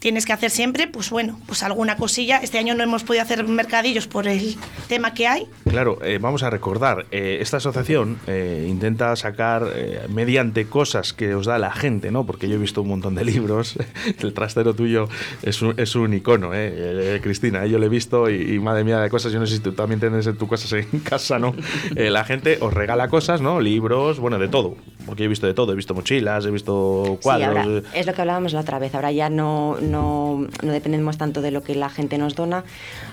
Tienes 0.00 0.24
que 0.24 0.32
hacer 0.32 0.50
siempre, 0.50 0.86
pues 0.88 1.10
bueno, 1.10 1.38
pues 1.46 1.62
alguna 1.62 1.96
cosilla. 1.96 2.38
Este 2.38 2.56
año 2.58 2.74
no 2.74 2.82
hemos 2.82 3.04
podido 3.04 3.22
hacer 3.22 3.44
mercadillos 3.44 4.06
por 4.06 4.26
el 4.26 4.56
tema 4.88 5.12
que 5.12 5.26
hay. 5.28 5.46
Claro, 5.68 5.98
eh, 6.02 6.18
vamos 6.18 6.42
a 6.42 6.48
recordar, 6.48 7.04
eh, 7.10 7.36
esta 7.42 7.58
asociación 7.58 8.18
eh, 8.26 8.66
intenta 8.66 9.14
sacar 9.16 9.66
eh, 9.76 10.00
mediante 10.08 10.64
cosas 10.66 11.12
que 11.12 11.34
os 11.34 11.44
da 11.44 11.58
la 11.58 11.70
gente, 11.70 12.10
¿no? 12.10 12.24
Porque 12.24 12.48
yo 12.48 12.54
he 12.54 12.58
visto 12.58 12.80
un 12.80 12.88
montón 12.88 13.14
de 13.14 13.26
libros, 13.26 13.76
el 14.20 14.32
trastero 14.32 14.72
tuyo 14.74 15.06
es 15.42 15.60
un, 15.60 15.74
es 15.78 15.94
un 15.94 16.14
icono, 16.14 16.54
¿eh? 16.54 16.72
Eh, 17.16 17.20
Cristina, 17.22 17.66
eh, 17.66 17.68
yo 17.70 17.78
lo 17.78 17.84
he 17.84 17.90
visto 17.90 18.30
y, 18.30 18.54
y 18.54 18.58
madre 18.58 18.84
mía 18.84 19.00
de 19.00 19.10
cosas, 19.10 19.32
yo 19.32 19.38
no 19.38 19.46
sé 19.46 19.56
si 19.56 19.60
tú 19.60 19.72
también 19.72 20.00
tienes 20.00 20.26
en 20.26 20.36
tu 20.38 20.48
cosas 20.48 20.72
en 20.72 21.00
casa, 21.00 21.38
¿no? 21.38 21.54
Eh, 21.94 22.08
la 22.08 22.24
gente 22.24 22.56
os 22.62 22.72
regala 22.72 23.08
cosas, 23.08 23.42
¿no? 23.42 23.60
Libros, 23.60 24.18
bueno, 24.18 24.38
de 24.38 24.48
todo, 24.48 24.76
porque 25.04 25.24
yo 25.24 25.26
he 25.26 25.28
visto 25.28 25.46
de 25.46 25.52
todo, 25.52 25.72
he 25.74 25.76
visto 25.76 25.92
mochilas, 25.92 26.46
he 26.46 26.50
visto 26.50 27.04
Sí, 27.04 27.22
cuadros. 27.22 27.48
ahora, 27.48 27.64
eh, 27.66 27.82
es 27.94 28.06
lo 28.06 28.14
que 28.14 28.20
hablábamos 28.22 28.54
la 28.54 28.60
otra 28.60 28.78
vez. 28.78 28.94
Ahora 28.94 29.12
ya 29.12 29.28
no, 29.28 29.76
no, 29.80 29.89
no 29.90 30.46
dependemos 30.62 31.18
tanto 31.18 31.42
de 31.42 31.50
lo 31.50 31.62
que 31.62 31.74
la 31.74 31.90
gente 31.90 32.18
nos 32.18 32.34
dona. 32.34 32.64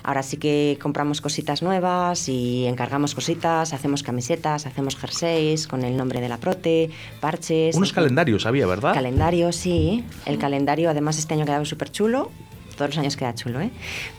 Ahora 0.02 0.22
sí 0.22 0.36
que 0.36 0.78
compramos 0.80 1.20
cositas 1.20 1.62
nuevas 1.62 2.28
y 2.28 2.66
encargamos 2.66 3.14
cositas, 3.14 3.72
hacemos 3.72 4.02
camisetas, 4.02 4.66
hacemos 4.66 4.96
jerseys 4.96 5.66
con 5.66 5.84
el 5.84 5.96
nombre 5.96 6.20
de 6.20 6.28
la 6.28 6.38
prote, 6.38 6.90
parches. 7.20 7.74
unos 7.76 7.92
calendarios 7.92 8.46
había, 8.46 8.66
¿verdad? 8.66 8.94
Calendario, 8.94 9.52
sí. 9.52 10.04
El 10.26 10.38
calendario, 10.38 10.90
además, 10.90 11.18
este 11.18 11.34
año 11.34 11.42
ha 11.42 11.46
quedado 11.46 11.64
súper 11.64 11.90
chulo. 11.90 12.30
Todos 12.78 12.90
los 12.90 12.98
años 12.98 13.16
queda 13.16 13.34
chulo, 13.34 13.60
¿eh? 13.60 13.70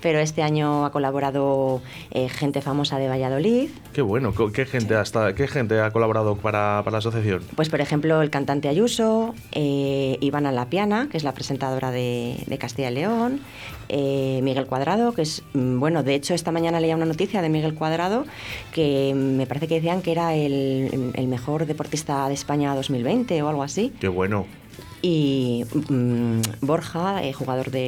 Pero 0.01 0.19
este 0.19 0.43
año 0.43 0.85
ha 0.85 0.91
colaborado 0.91 1.81
eh, 2.11 2.27
gente 2.27 2.61
famosa 2.61 2.97
de 2.97 3.07
Valladolid. 3.07 3.69
Qué 3.93 4.01
bueno, 4.01 4.33
¿qué 4.53 4.65
gente, 4.65 4.95
hasta, 4.95 5.33
¿qué 5.33 5.47
gente 5.47 5.79
ha 5.79 5.91
colaborado 5.91 6.35
para, 6.35 6.81
para 6.83 6.91
la 6.91 6.97
asociación? 6.97 7.41
Pues, 7.55 7.69
por 7.69 7.79
ejemplo, 7.79 8.21
el 8.21 8.29
cantante 8.29 8.67
Ayuso, 8.67 9.33
eh, 9.53 10.17
Ivana 10.19 10.51
Lapiana, 10.51 11.07
que 11.09 11.15
es 11.15 11.23
la 11.23 11.31
presentadora 11.31 11.91
de, 11.91 12.43
de 12.45 12.57
Castilla 12.57 12.91
y 12.91 12.95
León, 12.95 13.39
eh, 13.87 14.41
Miguel 14.43 14.65
Cuadrado, 14.65 15.13
que 15.13 15.21
es, 15.21 15.41
mm, 15.53 15.79
bueno, 15.79 16.03
de 16.03 16.15
hecho, 16.15 16.33
esta 16.33 16.51
mañana 16.51 16.81
leía 16.81 16.97
una 16.97 17.05
noticia 17.05 17.41
de 17.41 17.47
Miguel 17.47 17.75
Cuadrado 17.75 18.25
que 18.73 19.13
mm, 19.15 19.37
me 19.37 19.47
parece 19.47 19.69
que 19.69 19.75
decían 19.75 20.01
que 20.01 20.11
era 20.11 20.35
el, 20.35 21.13
el 21.13 21.27
mejor 21.27 21.65
deportista 21.65 22.27
de 22.27 22.33
España 22.33 22.75
2020 22.75 23.41
o 23.41 23.47
algo 23.47 23.63
así. 23.63 23.93
Qué 24.01 24.09
bueno. 24.09 24.45
Y 25.01 25.63
mm, 25.89 26.41
Borja, 26.61 27.23
eh, 27.23 27.31
jugador 27.33 27.71
de, 27.71 27.79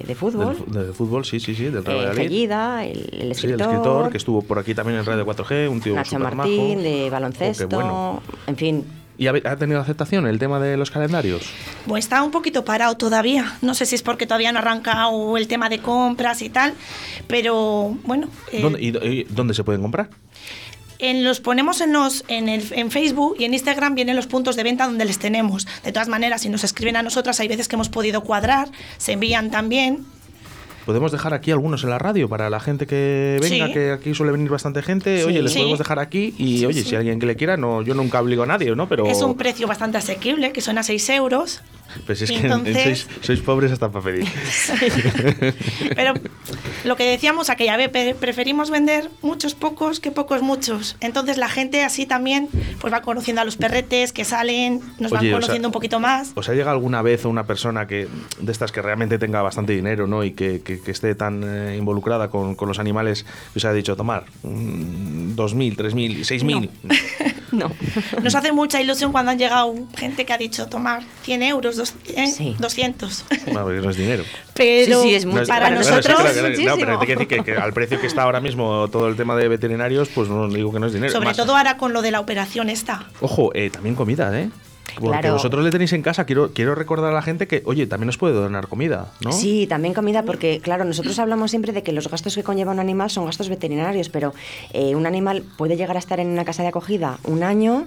de- 0.00 0.04
de 0.06 0.14
fútbol. 0.14 0.56
Del, 0.68 0.84
del 0.86 0.94
fútbol, 0.94 1.24
sí, 1.24 1.38
sí, 1.40 1.54
sí, 1.54 1.64
del 1.64 1.84
Real 1.84 2.10
eh. 2.12 2.14
Fellida, 2.14 2.84
el, 2.84 2.98
el 3.12 3.34
Sí, 3.36 3.46
el 3.46 3.60
escritor. 3.60 4.10
que 4.10 4.16
estuvo 4.16 4.42
por 4.42 4.58
aquí 4.58 4.74
también 4.74 4.98
en 4.98 5.04
Radio 5.06 5.24
4G, 5.26 5.68
un 5.70 5.80
tío 5.80 5.94
Nacho 5.94 6.18
Martín, 6.18 6.68
majo. 6.76 6.82
de 6.82 7.04
Oh, 7.06 7.10
baloncesto. 7.10 7.68
bueno. 7.68 8.22
En 8.46 8.56
fin, 8.56 8.84
¿Y 9.18 9.26
ha, 9.26 9.32
ha 9.44 9.56
tenido 9.56 9.78
aceptación 9.80 10.26
el 10.26 10.38
tema 10.38 10.58
de 10.60 10.78
los 10.78 10.90
calendarios? 10.90 11.42
Pues 11.86 12.04
está 12.06 12.22
un 12.22 12.30
poquito 12.30 12.64
parado 12.64 12.96
todavía. 12.96 13.58
No 13.60 13.74
sé 13.74 13.84
si 13.84 13.94
es 13.94 14.02
porque 14.02 14.26
todavía 14.26 14.50
no 14.50 14.58
ha 14.58 14.62
arrancado 14.62 15.36
el 15.36 15.46
tema 15.46 15.68
de 15.68 15.78
compras 15.80 16.40
y 16.40 16.48
tal, 16.48 16.72
pero 17.26 17.96
bueno. 18.04 18.28
eh, 18.50 18.62
¿Dónde, 18.62 18.80
y, 18.80 18.88
y 18.88 19.24
dónde 19.24 19.52
se 19.52 19.62
pueden 19.62 19.82
comprar? 19.82 20.08
En 21.00 21.24
los 21.24 21.40
ponemos 21.40 21.80
en 21.80 21.92
los 21.92 22.24
en, 22.28 22.48
el, 22.48 22.62
en 22.72 22.90
Facebook 22.90 23.36
y 23.38 23.44
en 23.44 23.54
Instagram 23.54 23.94
vienen 23.94 24.16
los 24.16 24.26
puntos 24.26 24.56
de 24.56 24.62
venta 24.62 24.86
donde 24.86 25.04
les 25.04 25.18
tenemos. 25.18 25.66
De 25.84 25.92
todas 25.92 26.08
maneras, 26.08 26.42
si 26.42 26.48
nos 26.48 26.64
escriben 26.64 26.96
a 26.96 27.02
nosotras, 27.02 27.40
hay 27.40 27.48
veces 27.48 27.68
que 27.68 27.76
hemos 27.76 27.88
podido 27.88 28.22
cuadrar, 28.22 28.68
se 28.98 29.12
envían 29.12 29.50
también. 29.50 30.04
¿Podemos 30.86 31.12
dejar 31.12 31.34
aquí 31.34 31.50
algunos 31.50 31.84
en 31.84 31.90
la 31.90 31.98
radio 31.98 32.28
para 32.28 32.48
la 32.50 32.58
gente 32.58 32.86
que 32.86 33.38
venga, 33.40 33.66
Sí. 33.66 33.72
que 33.72 33.92
aquí 33.92 34.14
suele 34.14 34.32
venir 34.32 34.48
bastante 34.48 34.82
gente? 34.82 35.18
Sí. 35.20 35.24
Oye, 35.24 35.42
les 35.42 35.52
Sí. 35.52 35.58
podemos 35.58 35.78
dejar 35.78 35.98
aquí 35.98 36.34
y, 36.38 36.64
oye, 36.64 36.82
si 36.82 36.96
alguien 36.96 37.20
que 37.20 37.26
le 37.26 37.36
quiera, 37.36 37.56
no, 37.56 37.82
yo 37.82 37.94
nunca 37.94 38.20
obligo 38.20 38.42
a 38.42 38.46
nadie, 38.46 38.74
¿no? 38.74 38.88
Pero 38.88 39.06
Es 39.06 39.20
un 39.22 39.36
precio 39.36 39.66
bastante 39.68 39.98
asequible, 39.98 40.52
que 40.52 40.60
son 40.62 40.78
a 40.78 40.82
6 40.82 41.08
euros. 41.10 41.60
Pues 42.06 42.22
es 42.22 42.30
que 42.30 42.48
sois, 42.48 43.08
sois 43.20 43.40
pobres 43.40 43.72
hasta 43.72 43.90
para 43.90 44.04
pedir. 44.04 44.26
Pero 45.94 46.14
lo 46.84 46.96
que 46.96 47.04
decíamos 47.04 47.50
aquella 47.50 47.76
vez, 47.76 47.88
pre- 47.90 48.14
preferimos 48.14 48.70
vender 48.70 49.10
muchos 49.22 49.54
pocos 49.54 50.00
que 50.00 50.10
pocos 50.10 50.42
muchos. 50.42 50.96
Entonces 51.00 51.36
la 51.38 51.48
gente 51.48 51.82
así 51.84 52.06
también 52.06 52.48
pues 52.80 52.92
va 52.92 53.02
conociendo 53.02 53.42
a 53.42 53.44
los 53.44 53.56
perretes 53.56 54.12
que 54.12 54.24
salen, 54.24 54.80
nos 54.98 55.10
van 55.10 55.20
Oye, 55.22 55.32
conociendo 55.32 55.68
un 55.68 55.72
poquito 55.72 56.00
más. 56.00 56.32
¿Os 56.34 56.48
ha 56.48 56.52
llegado 56.52 56.70
alguna 56.72 57.02
vez 57.02 57.24
una 57.24 57.44
persona 57.44 57.86
que 57.86 58.08
de 58.40 58.52
estas 58.52 58.72
que 58.72 58.82
realmente 58.82 59.18
tenga 59.18 59.42
bastante 59.42 59.72
dinero 59.74 60.06
¿no? 60.06 60.24
y 60.24 60.32
que, 60.32 60.62
que- 60.62 60.80
que 60.80 60.90
esté 60.90 61.14
tan 61.14 61.42
eh, 61.44 61.76
involucrada 61.78 62.28
con, 62.30 62.54
con 62.54 62.68
los 62.68 62.78
animales 62.78 63.24
que 63.52 63.58
os 63.58 63.64
ha 63.64 63.72
dicho 63.72 63.96
tomar 63.96 64.24
mm, 64.42 65.34
2.000, 65.36 65.76
3.000, 65.76 66.20
6.000? 66.20 66.70
no. 66.82 66.94
Nos 68.22 68.34
hace 68.34 68.52
mucha 68.52 68.80
ilusión 68.80 69.12
cuando 69.12 69.30
han 69.32 69.38
llegado 69.38 69.74
gente 69.96 70.24
que 70.24 70.32
ha 70.32 70.38
dicho 70.38 70.66
tomar 70.68 71.02
100 71.22 71.42
euros, 71.42 71.76
dos- 71.76 71.94
eh, 72.16 72.26
Sí. 72.28 72.56
200. 72.58 73.24
Bueno, 73.46 73.62
porque 73.64 73.80
no 73.80 73.90
es 73.90 73.96
dinero. 73.96 74.24
Pero 74.54 75.00
Sí, 75.02 75.08
sí, 75.08 75.14
es 75.14 75.24
mucho. 75.26 75.46
para 75.46 75.70
no, 75.70 75.76
no, 75.76 75.82
sí, 75.82 75.90
nosotros, 75.90 76.16
claro, 76.20 76.32
claro, 76.34 76.48
no, 76.50 76.76
pero 76.76 76.98
te 76.98 77.06
quiero 77.06 77.20
decir 77.20 77.38
que, 77.38 77.44
que 77.52 77.56
al 77.58 77.72
precio 77.72 77.98
que 78.00 78.06
está 78.06 78.22
ahora 78.24 78.40
mismo 78.40 78.88
todo 78.88 79.08
el 79.08 79.16
tema 79.16 79.34
de 79.36 79.48
veterinarios, 79.48 80.08
pues 80.10 80.28
no 80.28 80.48
digo 80.48 80.70
que 80.72 80.78
no 80.80 80.86
es 80.86 80.92
dinero. 80.92 81.12
sobre 81.12 81.26
Más- 81.28 81.36
todo 81.36 81.56
ahora 81.56 81.76
con 81.78 81.92
lo 81.94 82.02
de 82.02 82.10
la 82.10 82.20
operación 82.20 82.68
esta. 82.68 83.04
Ojo, 83.20 83.50
eh, 83.54 83.70
también 83.70 83.94
comida, 83.94 84.38
¿eh? 84.38 84.50
Porque 84.94 85.20
Claro. 85.20 85.32
vosotros 85.34 85.64
le 85.64 85.70
tenéis 85.70 85.92
en 85.92 86.02
casa, 86.02 86.24
quiero, 86.24 86.52
quiero 86.52 86.74
recordar 86.74 87.10
a 87.10 87.14
la 87.14 87.22
gente 87.22 87.46
que, 87.46 87.62
oye, 87.66 87.86
también 87.86 88.08
os 88.08 88.18
puede 88.18 88.34
donar 88.34 88.68
comida, 88.68 89.12
¿no? 89.24 89.32
Sí, 89.32 89.66
también 89.66 89.94
comida, 89.94 90.24
porque 90.24 90.60
claro, 90.60 90.84
nosotros 90.84 91.18
hablamos 91.18 91.50
siempre 91.50 91.72
de 91.72 91.82
que 91.82 91.92
los 91.92 92.08
gastos 92.08 92.34
que 92.34 92.42
conlleva 92.42 92.72
un 92.72 92.80
animal 92.80 93.10
son 93.10 93.26
gastos 93.26 93.48
veterinarios, 93.48 94.08
pero 94.08 94.32
eh, 94.72 94.94
un 94.94 95.06
animal 95.06 95.42
puede 95.56 95.76
llegar 95.76 95.96
a 95.96 95.98
estar 95.98 96.20
en 96.20 96.28
una 96.28 96.44
casa 96.44 96.62
de 96.62 96.68
acogida 96.68 97.18
un 97.24 97.42
año 97.42 97.86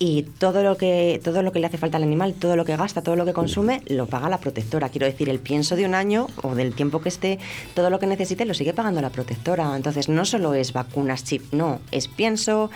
y 0.00 0.22
todo 0.22 0.62
lo 0.62 0.76
que 0.76 1.20
todo 1.24 1.42
lo 1.42 1.50
que 1.50 1.58
le 1.58 1.66
hace 1.66 1.76
falta 1.76 1.96
al 1.96 2.04
animal, 2.04 2.34
todo 2.34 2.54
lo 2.54 2.64
que 2.64 2.76
gasta, 2.76 3.02
todo 3.02 3.16
lo 3.16 3.24
que 3.24 3.32
consume, 3.32 3.82
lo 3.88 4.06
paga 4.06 4.28
la 4.28 4.38
protectora. 4.38 4.88
Quiero 4.90 5.06
decir, 5.06 5.28
el 5.28 5.40
pienso 5.40 5.74
de 5.74 5.84
un 5.84 5.94
año 5.94 6.28
o 6.42 6.54
del 6.54 6.72
tiempo 6.72 7.00
que 7.00 7.08
esté, 7.08 7.38
todo 7.74 7.90
lo 7.90 7.98
que 7.98 8.06
necesite 8.06 8.44
lo 8.44 8.54
sigue 8.54 8.72
pagando 8.72 9.00
la 9.00 9.10
protectora. 9.10 9.74
Entonces, 9.74 10.08
no 10.08 10.24
solo 10.24 10.54
es 10.54 10.72
vacunas, 10.72 11.24
chip, 11.24 11.52
no, 11.52 11.80
es 11.90 12.06
pienso. 12.06 12.70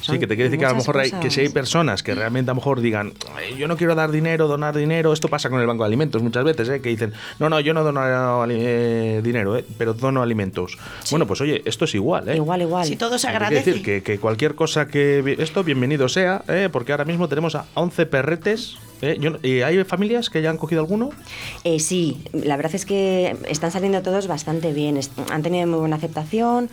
Sí, 0.00 0.18
que 0.18 0.26
te 0.28 0.36
quiere 0.36 0.44
decir 0.44 0.60
que 0.60 0.66
a 0.66 0.70
lo 0.70 0.76
mejor 0.76 0.98
hay, 0.98 1.10
que 1.10 1.30
si 1.30 1.40
hay 1.40 1.48
personas 1.48 2.02
que 2.04 2.14
realmente 2.14 2.50
a 2.50 2.54
lo 2.54 2.56
mejor 2.56 2.80
digan, 2.80 3.12
yo 3.56 3.68
no 3.68 3.76
quiero 3.76 3.94
dar 3.94 4.10
dinero, 4.10 4.46
donar 4.48 4.76
dinero, 4.76 5.12
esto 5.12 5.28
pasa 5.28 5.50
con 5.50 5.60
el 5.60 5.66
Banco 5.66 5.82
de 5.84 5.88
Alimentos 5.88 6.22
muchas 6.22 6.44
veces, 6.44 6.68
¿eh? 6.68 6.80
que 6.80 6.88
dicen, 6.88 7.12
no, 7.38 7.48
no, 7.48 7.60
yo 7.60 7.74
no 7.74 7.82
dono 7.84 8.00
eh, 8.48 9.20
dinero, 9.22 9.56
¿eh? 9.56 9.64
pero 9.76 9.94
dono 9.94 10.22
alimentos. 10.22 10.78
Bueno, 11.10 11.26
pues 11.26 11.40
oye, 11.40 11.62
esto 11.64 11.84
es 11.84 11.94
igual. 11.94 12.28
¿eh? 12.28 12.36
Igual, 12.36 12.62
igual. 12.62 12.86
Si 12.86 12.96
todo 12.96 13.18
se 13.18 13.28
agradece. 13.28 13.64
decir 13.70 13.82
que, 13.84 14.02
que 14.02 14.18
cualquier 14.18 14.54
cosa 14.54 14.86
que 14.88 15.36
esto, 15.38 15.64
bienvenido 15.64 16.08
sea, 16.08 16.42
¿eh? 16.48 16.68
porque 16.70 16.92
ahora 16.92 17.04
mismo 17.04 17.28
tenemos 17.28 17.54
a 17.54 17.64
11 17.74 18.06
perretes. 18.06 18.76
¿eh? 19.02 19.16
Yo 19.20 19.30
no- 19.30 19.38
¿Y 19.42 19.62
hay 19.62 19.82
familias 19.84 20.30
que 20.30 20.42
ya 20.42 20.50
han 20.50 20.56
cogido 20.58 20.80
alguno? 20.80 21.10
Eh, 21.64 21.80
sí, 21.80 22.18
la 22.32 22.56
verdad 22.56 22.74
es 22.74 22.84
que 22.86 23.36
están 23.48 23.70
saliendo 23.70 24.02
todos 24.02 24.26
bastante 24.26 24.72
bien. 24.72 24.96
Est- 24.96 25.12
Han 25.30 25.42
tenido 25.42 25.66
muy 25.66 25.78
buena 25.80 25.96
aceptación 25.96 26.70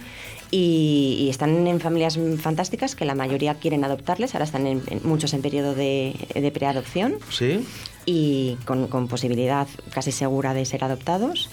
y, 0.52 1.18
y 1.20 1.30
están 1.30 1.68
en 1.68 1.80
familias 1.80 2.20
fantásticas 2.40 2.96
que 2.96 3.06
la 3.06 3.16
mayoría 3.16 3.56
quieren 3.56 3.84
adoptarles. 3.84 4.34
Ahora 4.36 4.46
están 4.46 4.68
en, 4.68 4.82
en- 4.88 5.02
muchos 5.04 5.34
en 5.34 5.42
periodo 5.42 5.75
de, 5.75 6.16
de 6.34 6.52
preadopción 6.52 7.16
Sí. 7.30 7.66
y 8.06 8.58
con, 8.66 8.88
con 8.88 9.08
posibilidad 9.08 9.68
casi 9.94 10.12
segura 10.12 10.54
de 10.54 10.66
ser 10.66 10.84
adoptados. 10.84 11.50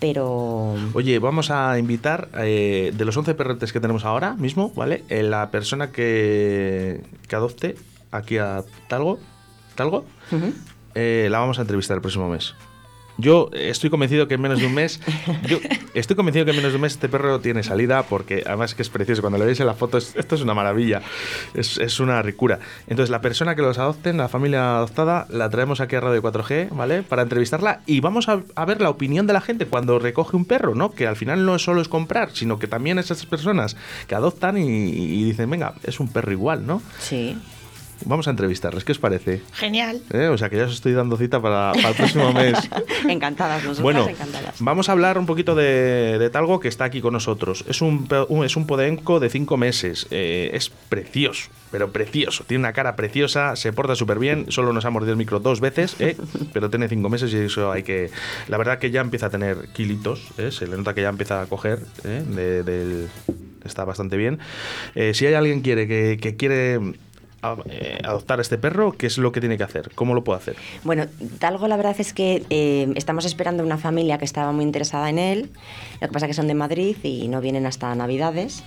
Pero 0.00 0.74
Oye, 0.94 1.18
vamos 1.18 1.50
a 1.50 1.78
invitar 1.78 2.28
eh, 2.38 2.92
de 2.94 3.04
los 3.04 3.16
11 3.16 3.34
perretes 3.34 3.72
que 3.72 3.80
tenemos 3.80 4.04
ahora 4.04 4.34
mismo, 4.34 4.70
¿vale? 4.74 5.04
Eh, 5.08 5.22
la 5.22 5.50
persona 5.50 5.90
que, 5.90 7.00
que 7.28 7.36
adopte 7.36 7.76
aquí 8.10 8.36
a 8.38 8.62
Talgo, 8.88 9.18
Talgo 9.74 10.04
eh, 10.94 11.28
la 11.30 11.38
vamos 11.38 11.58
a 11.58 11.62
entrevistar 11.62 11.94
el 11.96 12.00
próximo 12.02 12.28
mes. 12.28 12.54
Yo 13.18 13.48
estoy 13.52 13.90
convencido 13.90 14.28
que 14.28 14.34
en 14.34 14.40
menos 14.42 14.60
de 14.60 14.66
un 14.66 14.74
mes, 14.74 15.00
yo 15.48 15.58
estoy 15.94 16.16
convencido 16.16 16.44
que 16.44 16.50
en 16.50 16.56
menos 16.58 16.72
de 16.72 16.76
un 16.76 16.82
mes 16.82 16.92
este 16.92 17.08
perro 17.08 17.40
tiene 17.40 17.62
salida 17.62 18.02
porque 18.02 18.42
además 18.46 18.74
que 18.74 18.82
es 18.82 18.90
precioso. 18.90 19.22
Cuando 19.22 19.38
le 19.38 19.46
veis 19.46 19.58
en 19.60 19.66
la 19.66 19.74
foto, 19.74 19.98
es- 19.98 20.14
esto 20.16 20.34
es 20.34 20.42
una 20.42 20.54
maravilla, 20.54 21.00
es, 21.54 21.78
es 21.78 21.98
una 22.00 22.20
ricura. 22.22 22.58
Entonces 22.88 23.10
la 23.10 23.20
persona 23.20 23.54
que 23.54 23.62
los 23.62 23.78
adopten, 23.78 24.16
la 24.16 24.28
familia 24.28 24.76
adoptada, 24.76 25.26
la 25.30 25.48
traemos 25.50 25.80
aquí 25.80 25.96
a 25.96 26.00
Radio 26.00 26.22
4G, 26.22 26.68
¿vale? 26.70 27.02
Para 27.02 27.22
entrevistarla 27.22 27.80
y 27.86 28.00
vamos 28.00 28.28
a, 28.28 28.42
a 28.54 28.64
ver 28.64 28.80
la 28.80 28.90
opinión 28.90 29.26
de 29.26 29.32
la 29.32 29.40
gente 29.40 29.66
cuando 29.66 29.98
recoge 29.98 30.36
un 30.36 30.44
perro, 30.44 30.74
¿no? 30.74 30.92
Que 30.92 31.06
al 31.06 31.16
final 31.16 31.44
no 31.46 31.58
solo 31.58 31.80
es 31.80 31.88
comprar, 31.88 32.30
sino 32.34 32.58
que 32.58 32.66
también 32.66 32.98
esas 32.98 33.24
personas 33.26 33.76
que 34.06 34.14
adoptan 34.14 34.58
y, 34.58 34.62
y 34.90 35.24
dicen, 35.24 35.48
venga, 35.50 35.74
es 35.84 36.00
un 36.00 36.08
perro 36.08 36.32
igual, 36.32 36.66
¿no? 36.66 36.82
sí, 36.98 37.38
Vamos 38.04 38.28
a 38.28 38.30
entrevistarles, 38.30 38.84
¿qué 38.84 38.92
os 38.92 38.98
parece? 38.98 39.40
Genial. 39.52 40.00
¿Eh? 40.12 40.28
O 40.28 40.36
sea 40.38 40.48
que 40.50 40.56
ya 40.58 40.64
os 40.64 40.72
estoy 40.74 40.92
dando 40.92 41.16
cita 41.16 41.40
para, 41.40 41.72
para 41.72 41.88
el 41.88 41.94
próximo 41.96 42.32
mes. 42.32 42.56
encantadas 43.08 43.62
nosotras, 43.64 43.82
Bueno, 43.82 44.08
encantadas. 44.08 44.54
vamos 44.60 44.88
a 44.88 44.92
hablar 44.92 45.18
un 45.18 45.26
poquito 45.26 45.54
de, 45.54 46.18
de 46.18 46.30
Talgo 46.30 46.60
que 46.60 46.68
está 46.68 46.84
aquí 46.84 47.00
con 47.00 47.14
nosotros. 47.14 47.64
Es 47.68 47.80
un, 47.80 48.06
es 48.44 48.56
un 48.56 48.66
podenco 48.66 49.18
de 49.18 49.30
cinco 49.30 49.56
meses. 49.56 50.06
Eh, 50.10 50.50
es 50.52 50.70
precioso, 50.70 51.48
pero 51.70 51.90
precioso. 51.90 52.44
Tiene 52.46 52.60
una 52.60 52.72
cara 52.72 52.96
preciosa, 52.96 53.56
se 53.56 53.72
porta 53.72 53.94
súper 53.96 54.18
bien. 54.18 54.46
Solo 54.50 54.72
nos 54.72 54.84
ha 54.84 54.90
mordido 54.90 55.12
el 55.12 55.18
micro 55.18 55.40
dos 55.40 55.60
veces, 55.60 55.96
¿eh? 55.98 56.16
pero 56.52 56.68
tiene 56.70 56.88
cinco 56.88 57.08
meses 57.08 57.32
y 57.32 57.38
eso 57.38 57.72
hay 57.72 57.82
que. 57.82 58.10
La 58.48 58.58
verdad 58.58 58.78
que 58.78 58.90
ya 58.90 59.00
empieza 59.00 59.26
a 59.26 59.30
tener 59.30 59.68
kilitos, 59.72 60.20
se 60.50 60.66
le 60.66 60.76
nota 60.76 60.94
que 60.94 61.02
ya 61.02 61.08
empieza 61.08 61.40
a 61.40 61.46
coger. 61.46 61.80
¿eh? 62.04 62.22
de- 62.26 62.62
del- 62.62 63.08
está 63.64 63.84
bastante 63.84 64.16
bien. 64.16 64.38
Si 65.12 65.26
hay 65.26 65.34
alguien 65.34 65.60
quiere 65.60 65.88
que, 65.88 66.18
que 66.22 66.36
quiere 66.36 66.78
a- 67.52 67.56
eh, 67.68 67.98
adoptar 68.04 68.40
este 68.40 68.58
perro, 68.58 68.92
¿qué 68.92 69.06
es 69.06 69.18
lo 69.18 69.32
que 69.32 69.40
tiene 69.40 69.56
que 69.56 69.64
hacer? 69.64 69.90
¿Cómo 69.94 70.14
lo 70.14 70.24
puede 70.24 70.38
hacer? 70.38 70.56
Bueno, 70.84 71.06
Talgo 71.38 71.68
la 71.68 71.76
verdad 71.76 71.96
es 71.98 72.12
que 72.12 72.44
eh, 72.50 72.92
estamos 72.96 73.24
esperando 73.24 73.62
una 73.62 73.78
familia 73.78 74.18
que 74.18 74.24
estaba 74.24 74.52
muy 74.52 74.64
interesada 74.64 75.08
en 75.10 75.18
él. 75.18 75.50
Lo 76.00 76.08
que 76.08 76.12
pasa 76.12 76.26
es 76.26 76.30
que 76.30 76.34
son 76.34 76.48
de 76.48 76.54
Madrid 76.54 76.96
y 77.02 77.28
no 77.28 77.40
vienen 77.40 77.66
hasta 77.66 77.94
Navidades. 77.94 78.62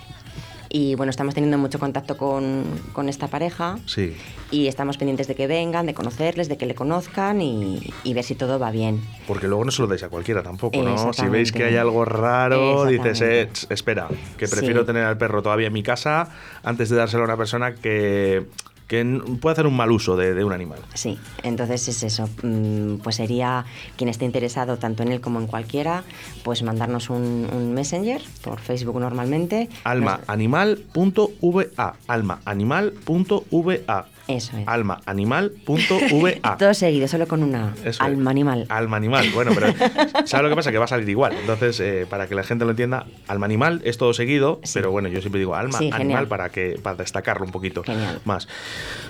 Y 0.71 0.93
bueno, 0.93 1.09
estamos 1.09 1.33
teniendo 1.33 1.57
mucho 1.57 1.79
contacto 1.79 2.15
con, 2.15 2.63
con 2.93 3.09
esta 3.09 3.27
pareja 3.27 3.79
Sí. 3.87 4.15
y 4.51 4.67
estamos 4.67 4.97
pendientes 4.97 5.27
de 5.27 5.33
que 5.33 5.47
vengan, 5.47 5.87
de 5.87 5.95
conocerles, 5.95 6.47
de 6.47 6.57
que 6.57 6.67
le 6.67 6.75
conozcan 6.75 7.41
y, 7.41 7.81
y 8.03 8.13
ver 8.13 8.23
si 8.23 8.35
todo 8.35 8.59
va 8.59 8.69
bien. 8.69 9.01
Porque 9.25 9.47
luego 9.47 9.65
no 9.65 9.71
se 9.71 9.81
lo 9.81 9.87
dais 9.87 10.03
a 10.03 10.09
cualquiera 10.09 10.43
tampoco, 10.43 10.79
¿no? 10.83 11.11
Si 11.11 11.25
veis 11.25 11.51
que 11.51 11.63
hay 11.63 11.75
algo 11.75 12.05
raro, 12.05 12.85
dices, 12.85 13.19
eh, 13.21 13.49
espera, 13.71 14.09
que 14.37 14.47
prefiero 14.47 14.81
Sí. 14.81 14.85
tener 14.85 15.05
al 15.05 15.17
perro 15.17 15.41
todavía 15.41 15.65
en 15.67 15.73
mi 15.73 15.81
casa 15.81 16.29
antes 16.61 16.89
de 16.89 16.97
dárselo 16.97 17.23
a 17.23 17.25
una 17.25 17.37
persona 17.37 17.73
que, 17.73 18.45
que 18.89 19.05
puede 19.39 19.53
hacer 19.53 19.67
un 19.67 19.77
mal 19.77 19.89
uso 19.91 20.17
de, 20.17 20.33
de 20.33 20.43
un 20.43 20.51
animal. 20.51 20.79
Sí, 20.95 21.17
entonces 21.43 21.87
es 21.87 22.03
eso. 22.03 22.27
Mm, 22.43 22.95
Pues 22.97 23.15
sería 23.17 23.63
quien 23.95 24.09
esté 24.09 24.25
interesado 24.25 24.77
tanto 24.77 25.03
en 25.03 25.11
él 25.13 25.21
como 25.21 25.39
en 25.39 25.47
cualquiera, 25.47 26.03
pues 26.43 26.63
mandarnos 26.63 27.09
un, 27.09 27.47
un 27.53 27.73
messenger 27.73 28.21
por 28.41 28.59
Facebook 28.59 28.99
normalmente. 28.99 29.69
Almaanimal.va. 29.83 31.93
Almaanimal.va. 32.07 34.07
Eso 34.29 34.55
es. 34.57 34.67
Almaanimal.va. 34.67 36.57
Todo 36.59 36.73
seguido, 36.73 37.07
solo 37.07 37.27
con 37.27 37.43
una. 37.43 37.73
Eso 37.81 37.89
es. 37.89 38.01
alma 38.01 38.31
animal. 38.31 38.65
Alma 38.69 38.97
animal. 38.97 39.27
Bueno, 39.33 39.51
pero 39.53 39.73
¿sabes 40.25 40.43
lo 40.43 40.49
que 40.49 40.55
pasa? 40.55 40.71
Que 40.71 40.77
va 40.77 40.85
a 40.85 40.87
salir 40.87 41.09
igual. 41.09 41.33
Entonces, 41.39 41.79
eh, 41.79 42.05
para 42.09 42.27
que 42.27 42.35
la 42.35 42.43
gente 42.43 42.63
lo 42.65 42.71
entienda, 42.71 43.05
alma 43.27 43.45
animal 43.45 43.81
es 43.83 43.97
todo 43.97 44.13
seguido, 44.13 44.59
Sí. 44.63 44.73
pero 44.75 44.91
bueno, 44.91 45.09
yo 45.09 45.19
siempre 45.21 45.39
digo 45.39 45.55
alma 45.55 45.77
Sí, 45.77 45.85
animal 45.85 45.99
genial. 46.01 46.27
para 46.27 46.49
que 46.49 46.79
para 46.81 46.95
destacarlo 46.97 47.45
un 47.45 47.51
poquito 47.51 47.83
Genial. 47.83 48.19
más. 48.25 48.47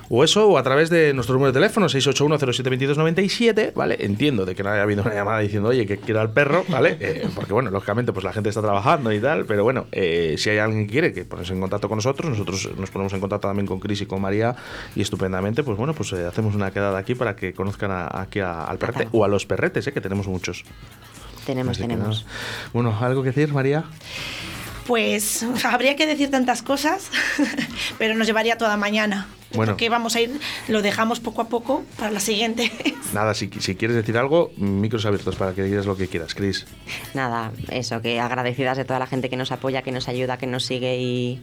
O 0.10 0.24
eso, 0.24 0.48
o 0.48 0.58
a 0.58 0.64
través 0.64 0.90
de 0.90 1.14
nuestro 1.14 1.34
número 1.34 1.52
de 1.52 1.60
teléfono, 1.60 1.88
681072297, 1.88 3.74
¿vale? 3.76 3.98
Entiendo 4.00 4.46
de 4.46 4.56
que 4.56 4.64
no 4.64 4.70
haya 4.72 4.82
habido 4.84 5.04
una 5.04 5.14
llamada 5.14 5.40
diciendo, 5.40 5.70
oye, 5.70 5.86
que 5.86 5.98
quiero 5.98 6.20
al 6.22 6.32
perro, 6.32 6.66
¿vale? 6.70 6.98
Eh, 7.10 7.28
porque 7.34 7.54
bueno, 7.54 7.72
lógicamente, 7.72 8.12
pues 8.14 8.24
la 8.24 8.34
gente 8.34 8.50
está 8.50 8.62
trabajando 8.62 9.12
y 9.14 9.20
tal, 9.20 9.46
pero 9.46 9.64
bueno, 9.64 9.88
eh, 9.92 10.36
si 10.38 10.50
hay 10.50 10.58
alguien 10.60 10.86
que 10.86 10.92
quiere 10.92 11.14
que 11.14 11.24
ponerse 11.26 11.54
en 11.54 11.60
contacto 11.62 11.88
con 11.90 11.96
nosotros, 11.98 12.30
nosotros 12.30 12.70
nos 12.78 12.92
ponemos 12.92 13.14
en 13.14 13.20
contacto 13.20 13.48
también 13.48 13.66
con 13.66 13.80
Cris 13.80 14.02
y 14.02 14.06
con 14.06 14.22
María 14.22 14.56
y 14.96 15.02
estupendamente, 15.14 15.64
pues 15.64 15.76
bueno, 15.76 15.94
pues 15.96 16.14
eh, 16.14 16.26
hacemos 16.28 16.54
una 16.54 16.70
quedada 16.70 17.00
aquí 17.00 17.16
para 17.16 17.36
que 17.36 17.52
conozcan 17.54 17.90
a- 17.90 18.22
aquí 18.22 18.40
a- 18.40 18.64
al 18.66 18.78
perrete 18.78 19.10
o 19.12 19.26
a 19.26 19.28
los 19.28 19.46
perretes, 19.48 19.88
¿eh? 19.88 19.92
que 19.92 20.02
tenemos 20.02 20.28
muchos. 20.28 20.64
Tenemos, 21.48 21.72
Así 21.72 21.82
tenemos. 21.82 22.28
Bueno, 22.74 22.96
¿algo 23.02 23.24
que 23.24 23.30
decir, 23.32 23.52
María? 23.52 23.86
Pues 24.86 25.44
habría 25.66 25.96
que 25.96 26.06
decir 26.06 26.30
tantas 26.30 26.62
cosas, 26.62 27.10
pero 27.98 28.14
nos 28.14 28.28
llevaría 28.28 28.58
toda 28.60 28.78
mañana. 28.78 29.28
Bueno. 29.54 29.78
que 29.78 29.90
vamos 29.90 30.16
a 30.16 30.22
ir, 30.22 30.40
lo 30.68 30.82
dejamos 30.82 31.20
poco 31.20 31.42
a 31.42 31.50
poco 31.50 31.84
para 31.98 32.12
la 32.12 32.20
siguiente. 32.20 32.72
Nada, 33.14 33.34
si, 33.34 33.50
si 33.60 33.76
quieres 33.76 33.98
decir 33.98 34.18
algo, 34.18 34.52
micros 34.58 35.06
abiertos 35.06 35.36
para 35.36 35.54
que 35.54 35.64
digas 35.64 35.86
lo 35.86 35.98
que 35.98 36.08
quieras, 36.08 36.36
Cris. 36.36 36.66
Nada, 37.14 37.52
eso, 37.72 38.02
que 38.02 38.20
agradecidas 38.20 38.78
de 38.78 38.86
toda 38.86 39.00
la 39.00 39.08
gente 39.08 39.30
que 39.30 39.38
nos 39.38 39.52
apoya, 39.52 39.82
que 39.82 39.92
nos 39.92 40.08
ayuda, 40.08 40.38
que 40.38 40.48
nos 40.48 40.66
sigue 40.66 40.98
y, 41.00 41.42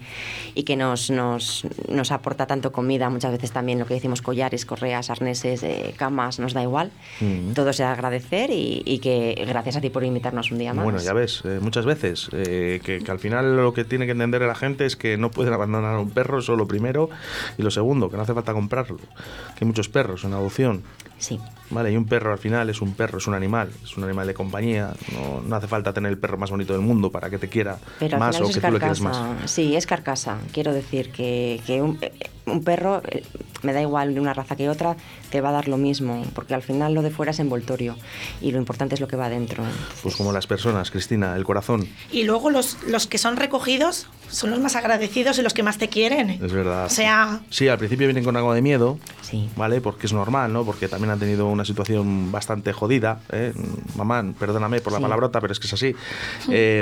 y 0.54 0.62
que 0.62 0.76
nos, 0.76 1.10
nos, 1.10 1.66
nos 1.88 2.12
aporta 2.12 2.46
tanto 2.46 2.72
comida, 2.72 3.10
muchas 3.10 3.32
veces 3.32 3.52
también 3.52 3.78
lo 3.78 3.86
que 3.86 3.94
decimos 3.94 4.22
collares, 4.22 4.64
correas, 4.64 5.10
arneses, 5.10 5.62
eh, 5.62 5.94
camas, 5.96 6.38
nos 6.38 6.52
da 6.52 6.62
igual. 6.62 6.90
Mm. 7.20 7.52
Todo 7.52 7.70
es 7.70 7.78
de 7.78 7.84
agradecer 7.84 8.50
y, 8.50 8.82
y 8.84 8.98
que 8.98 9.44
gracias 9.46 9.76
a 9.76 9.80
ti 9.80 9.90
por 9.90 10.04
invitarnos 10.04 10.50
un 10.50 10.58
día 10.58 10.72
más. 10.72 10.84
Bueno, 10.84 11.00
ya 11.00 11.12
ves, 11.12 11.42
eh, 11.44 11.58
muchas 11.60 11.84
veces 11.84 12.28
eh, 12.32 12.80
que, 12.84 13.00
que 13.00 13.10
al 13.10 13.18
final 13.18 13.56
lo 13.56 13.72
que 13.72 13.84
tiene 13.84 14.06
que 14.06 14.12
entender 14.12 14.42
la 14.42 14.54
gente 14.54 14.86
es 14.86 14.96
que 14.96 15.16
no 15.16 15.30
pueden 15.30 15.52
abandonar 15.52 15.94
a 15.94 16.00
un 16.00 16.10
perro, 16.10 16.38
eso 16.38 16.56
lo 16.56 16.68
primero. 16.68 17.10
Y 17.58 17.62
lo 17.62 17.70
segundo, 17.70 17.95
que 18.10 18.16
no 18.16 18.22
hace 18.22 18.34
falta 18.34 18.52
comprarlo. 18.52 18.98
Que 18.98 19.64
hay 19.64 19.66
muchos 19.66 19.88
perros 19.88 20.24
en 20.24 20.32
adopción. 20.34 20.82
Sí. 21.18 21.40
Vale, 21.70 21.92
y 21.92 21.96
un 21.96 22.06
perro 22.06 22.32
al 22.32 22.38
final 22.38 22.70
es 22.70 22.80
un 22.80 22.94
perro, 22.94 23.18
es 23.18 23.26
un 23.26 23.34
animal, 23.34 23.70
es 23.82 23.96
un 23.96 24.04
animal 24.04 24.26
de 24.26 24.34
compañía. 24.34 24.92
No, 25.12 25.40
no 25.46 25.56
hace 25.56 25.66
falta 25.66 25.92
tener 25.92 26.10
el 26.12 26.18
perro 26.18 26.38
más 26.38 26.50
bonito 26.50 26.72
del 26.72 26.82
mundo 26.82 27.10
para 27.10 27.28
que 27.30 27.38
te 27.38 27.48
quiera 27.48 27.78
Pero 27.98 28.18
más 28.18 28.36
o 28.40 28.46
que 28.48 28.54
tú 28.60 28.70
le 28.70 28.78
quieras 28.78 29.00
carcasa. 29.00 29.02
más. 29.34 29.50
Sí, 29.50 29.74
es 29.76 29.86
carcasa. 29.86 30.38
Quiero 30.52 30.72
decir 30.72 31.10
que, 31.10 31.60
que 31.66 31.82
un, 31.82 31.98
eh, 32.00 32.12
un 32.46 32.62
perro, 32.62 33.02
eh, 33.08 33.24
me 33.62 33.72
da 33.72 33.82
igual 33.82 34.14
de 34.14 34.20
una 34.20 34.32
raza 34.32 34.54
que 34.54 34.68
otra, 34.68 34.96
te 35.30 35.40
va 35.40 35.48
a 35.48 35.52
dar 35.52 35.66
lo 35.66 35.76
mismo, 35.76 36.24
porque 36.34 36.54
al 36.54 36.62
final 36.62 36.94
lo 36.94 37.02
de 37.02 37.10
fuera 37.10 37.32
es 37.32 37.40
envoltorio 37.40 37.96
y 38.40 38.52
lo 38.52 38.58
importante 38.58 38.94
es 38.94 39.00
lo 39.00 39.08
que 39.08 39.16
va 39.16 39.26
adentro. 39.26 39.64
Pues 40.02 40.14
como 40.14 40.32
las 40.32 40.46
personas, 40.46 40.90
Cristina, 40.92 41.34
el 41.34 41.42
corazón, 41.44 41.88
Y 42.12 42.22
luego 42.22 42.50
los, 42.50 42.76
los 42.86 43.06
que 43.08 43.18
son 43.18 43.36
recogidos 43.36 44.06
son 44.28 44.50
los 44.50 44.60
más 44.60 44.76
agradecidos 44.76 45.38
y 45.38 45.42
los 45.42 45.54
que 45.54 45.62
más 45.64 45.78
te 45.78 45.88
quieren. 45.88 46.30
es 46.30 46.52
verdad. 46.52 46.86
O 46.86 46.90
sea, 46.90 47.40
Sí, 47.50 47.66
al 47.68 47.78
principio 47.78 48.06
vienen 48.06 48.22
con 48.24 48.36
algo 48.36 48.52
de 48.54 48.62
miedo, 48.62 48.98
Sí. 49.22 49.48
¿vale? 49.56 49.80
Porque 49.80 50.06
es 50.06 50.12
normal, 50.12 50.52
¿no? 50.52 50.64
Porque 50.64 50.86
también 50.88 51.10
han 51.10 51.18
tenido 51.18 51.46
una 51.56 51.64
situación 51.64 52.30
bastante 52.30 52.72
jodida. 52.72 53.18
¿eh? 53.32 53.52
Mamá, 53.96 54.24
perdóname 54.38 54.80
por 54.80 54.92
la 54.92 54.98
Sí. 54.98 55.02
palabrota, 55.02 55.40
pero 55.40 55.52
es 55.52 55.58
que 55.60 55.66
es 55.66 55.72
así. 55.72 55.94
Eh, 56.48 56.80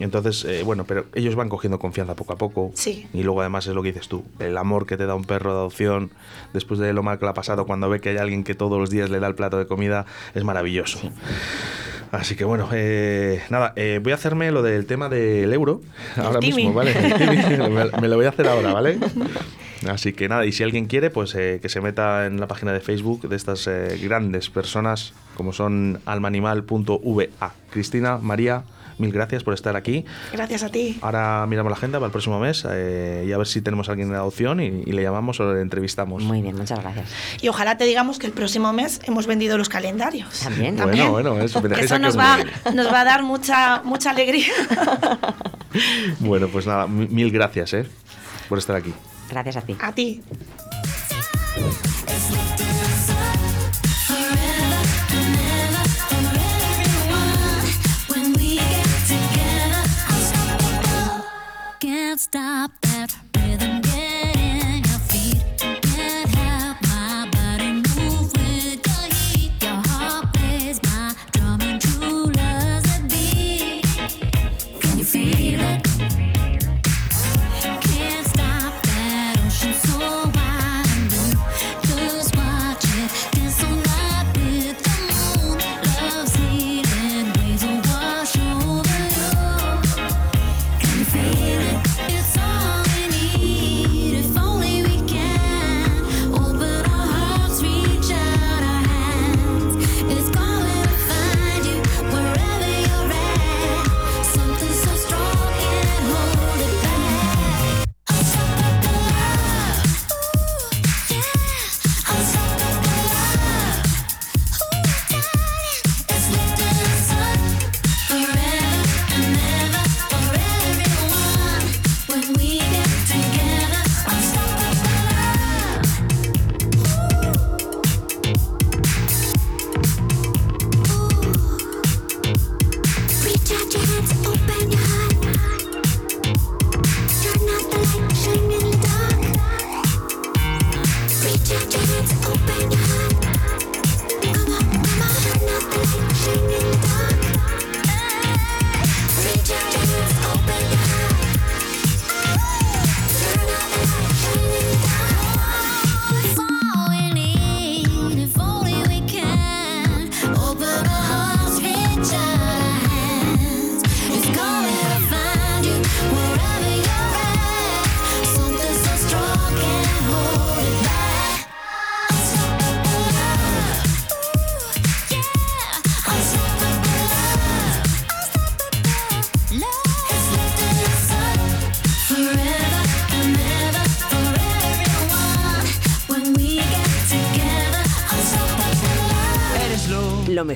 entonces, 0.00 0.44
eh, 0.44 0.62
bueno, 0.64 0.84
pero 0.84 1.06
ellos 1.14 1.34
van 1.34 1.48
cogiendo 1.48 1.78
confianza 1.78 2.14
poco 2.14 2.32
a 2.34 2.36
poco. 2.36 2.70
Sí. 2.74 3.06
Y 3.14 3.22
luego 3.22 3.40
además 3.40 3.66
es 3.66 3.74
lo 3.74 3.82
que 3.82 3.88
dices 3.92 4.08
tú, 4.08 4.24
el 4.38 4.56
amor 4.58 4.86
que 4.86 4.96
te 4.96 5.06
da 5.06 5.14
un 5.14 5.24
perro 5.24 5.52
de 5.52 5.58
adopción 5.60 6.10
después 6.52 6.78
de 6.78 6.92
lo 6.92 7.02
mal 7.02 7.18
que 7.18 7.24
le 7.24 7.30
ha 7.30 7.34
pasado 7.34 7.64
cuando 7.66 7.88
ve 7.88 8.00
que 8.00 8.10
hay 8.10 8.18
alguien 8.18 8.44
que 8.44 8.54
todos 8.54 8.78
los 8.78 8.90
días 8.90 9.08
le 9.10 9.18
da 9.20 9.26
el 9.28 9.34
plato 9.34 9.58
de 9.58 9.66
comida, 9.66 10.04
es 10.34 10.44
maravilloso. 10.44 10.98
Así 12.12 12.36
que 12.36 12.44
bueno, 12.44 12.68
eh, 12.72 13.42
nada, 13.50 13.72
eh, 13.76 14.00
voy 14.02 14.12
a 14.12 14.14
hacerme 14.14 14.50
lo 14.52 14.62
del 14.62 14.86
tema 14.86 15.08
del 15.08 15.52
euro 15.52 15.80
ahora 16.16 16.38
mismo, 16.40 16.72
¿vale? 16.72 16.92
El 16.92 17.14
Timmy, 17.14 17.68
me, 17.70 18.00
me 18.00 18.08
lo 18.08 18.16
voy 18.16 18.26
a 18.26 18.28
hacer 18.30 18.46
ahora, 18.48 18.72
¿vale? 18.72 18.98
Así 19.88 20.12
que 20.12 20.28
nada, 20.28 20.44
y 20.46 20.52
si 20.52 20.62
alguien 20.62 20.86
quiere, 20.86 21.10
pues 21.10 21.34
eh, 21.34 21.58
que 21.62 21.68
se 21.68 21.80
meta 21.80 22.26
en 22.26 22.40
la 22.40 22.48
página 22.48 22.72
de 22.72 22.80
Facebook 22.80 23.28
de 23.28 23.36
estas 23.36 23.66
eh, 23.66 23.98
grandes 24.02 24.50
personas 24.50 25.12
como 25.36 25.52
son 25.52 26.00
almaanimal.va. 26.06 27.52
Cristina, 27.70 28.18
María, 28.18 28.64
mil 28.98 29.12
gracias 29.12 29.42
por 29.44 29.52
estar 29.52 29.76
aquí. 29.76 30.04
Gracias 30.32 30.62
a 30.62 30.70
ti. 30.70 30.98
Ahora 31.02 31.44
miramos 31.46 31.70
la 31.70 31.76
agenda 31.76 31.98
para 31.98 32.06
el 32.06 32.12
próximo 32.12 32.38
mes 32.40 32.64
eh, 32.70 33.26
y 33.28 33.32
a 33.32 33.38
ver 33.38 33.46
si 33.46 33.60
tenemos 33.60 33.88
a 33.88 33.92
alguien 33.92 34.08
en 34.08 34.14
adopción 34.14 34.60
y, 34.60 34.66
y 34.86 34.92
le 34.92 35.02
llamamos 35.02 35.38
o 35.40 35.52
le 35.52 35.60
entrevistamos. 35.60 36.22
Muy 36.22 36.40
bien, 36.40 36.56
muchas 36.56 36.80
gracias. 36.80 37.10
Y 37.42 37.48
ojalá 37.48 37.76
te 37.76 37.84
digamos 37.84 38.18
que 38.18 38.26
el 38.26 38.32
próximo 38.32 38.72
mes 38.72 39.00
hemos 39.04 39.26
vendido 39.26 39.58
los 39.58 39.68
calendarios. 39.68 40.40
También. 40.40 40.76
Bueno, 40.76 41.10
bueno, 41.10 41.40
eso, 41.40 41.62
eso 41.78 41.98
nos 41.98 42.14
os 42.14 42.20
va, 42.20 42.38
nos 42.74 42.86
va 42.90 43.02
a 43.02 43.04
dar 43.04 43.22
mucha, 43.22 43.82
mucha 43.84 44.10
alegría. 44.10 44.46
Bueno, 46.20 46.48
pues 46.48 46.66
nada, 46.66 46.86
mi- 46.86 47.06
mil 47.08 47.30
gracias 47.30 47.74
eh, 47.74 47.84
por 48.48 48.56
estar 48.58 48.76
aquí. 48.76 48.94
Gracias 49.28 49.56
a 49.56 49.60
ti. 49.62 49.76
A 49.80 49.92
ti. 49.92 50.22
Can't 61.78 62.20
stop 62.20 62.85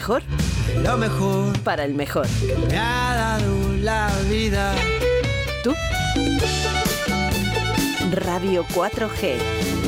mejor 0.00 0.22
lo 0.82 0.96
mejor 0.96 1.58
para 1.58 1.84
el 1.84 1.92
mejor. 1.92 2.26
me 2.70 2.78
ha 2.78 3.14
dado 3.14 3.76
la 3.82 4.10
vida. 4.30 4.74
¿Tú? 5.62 5.74
Radio 8.10 8.64
4G. 8.74 9.79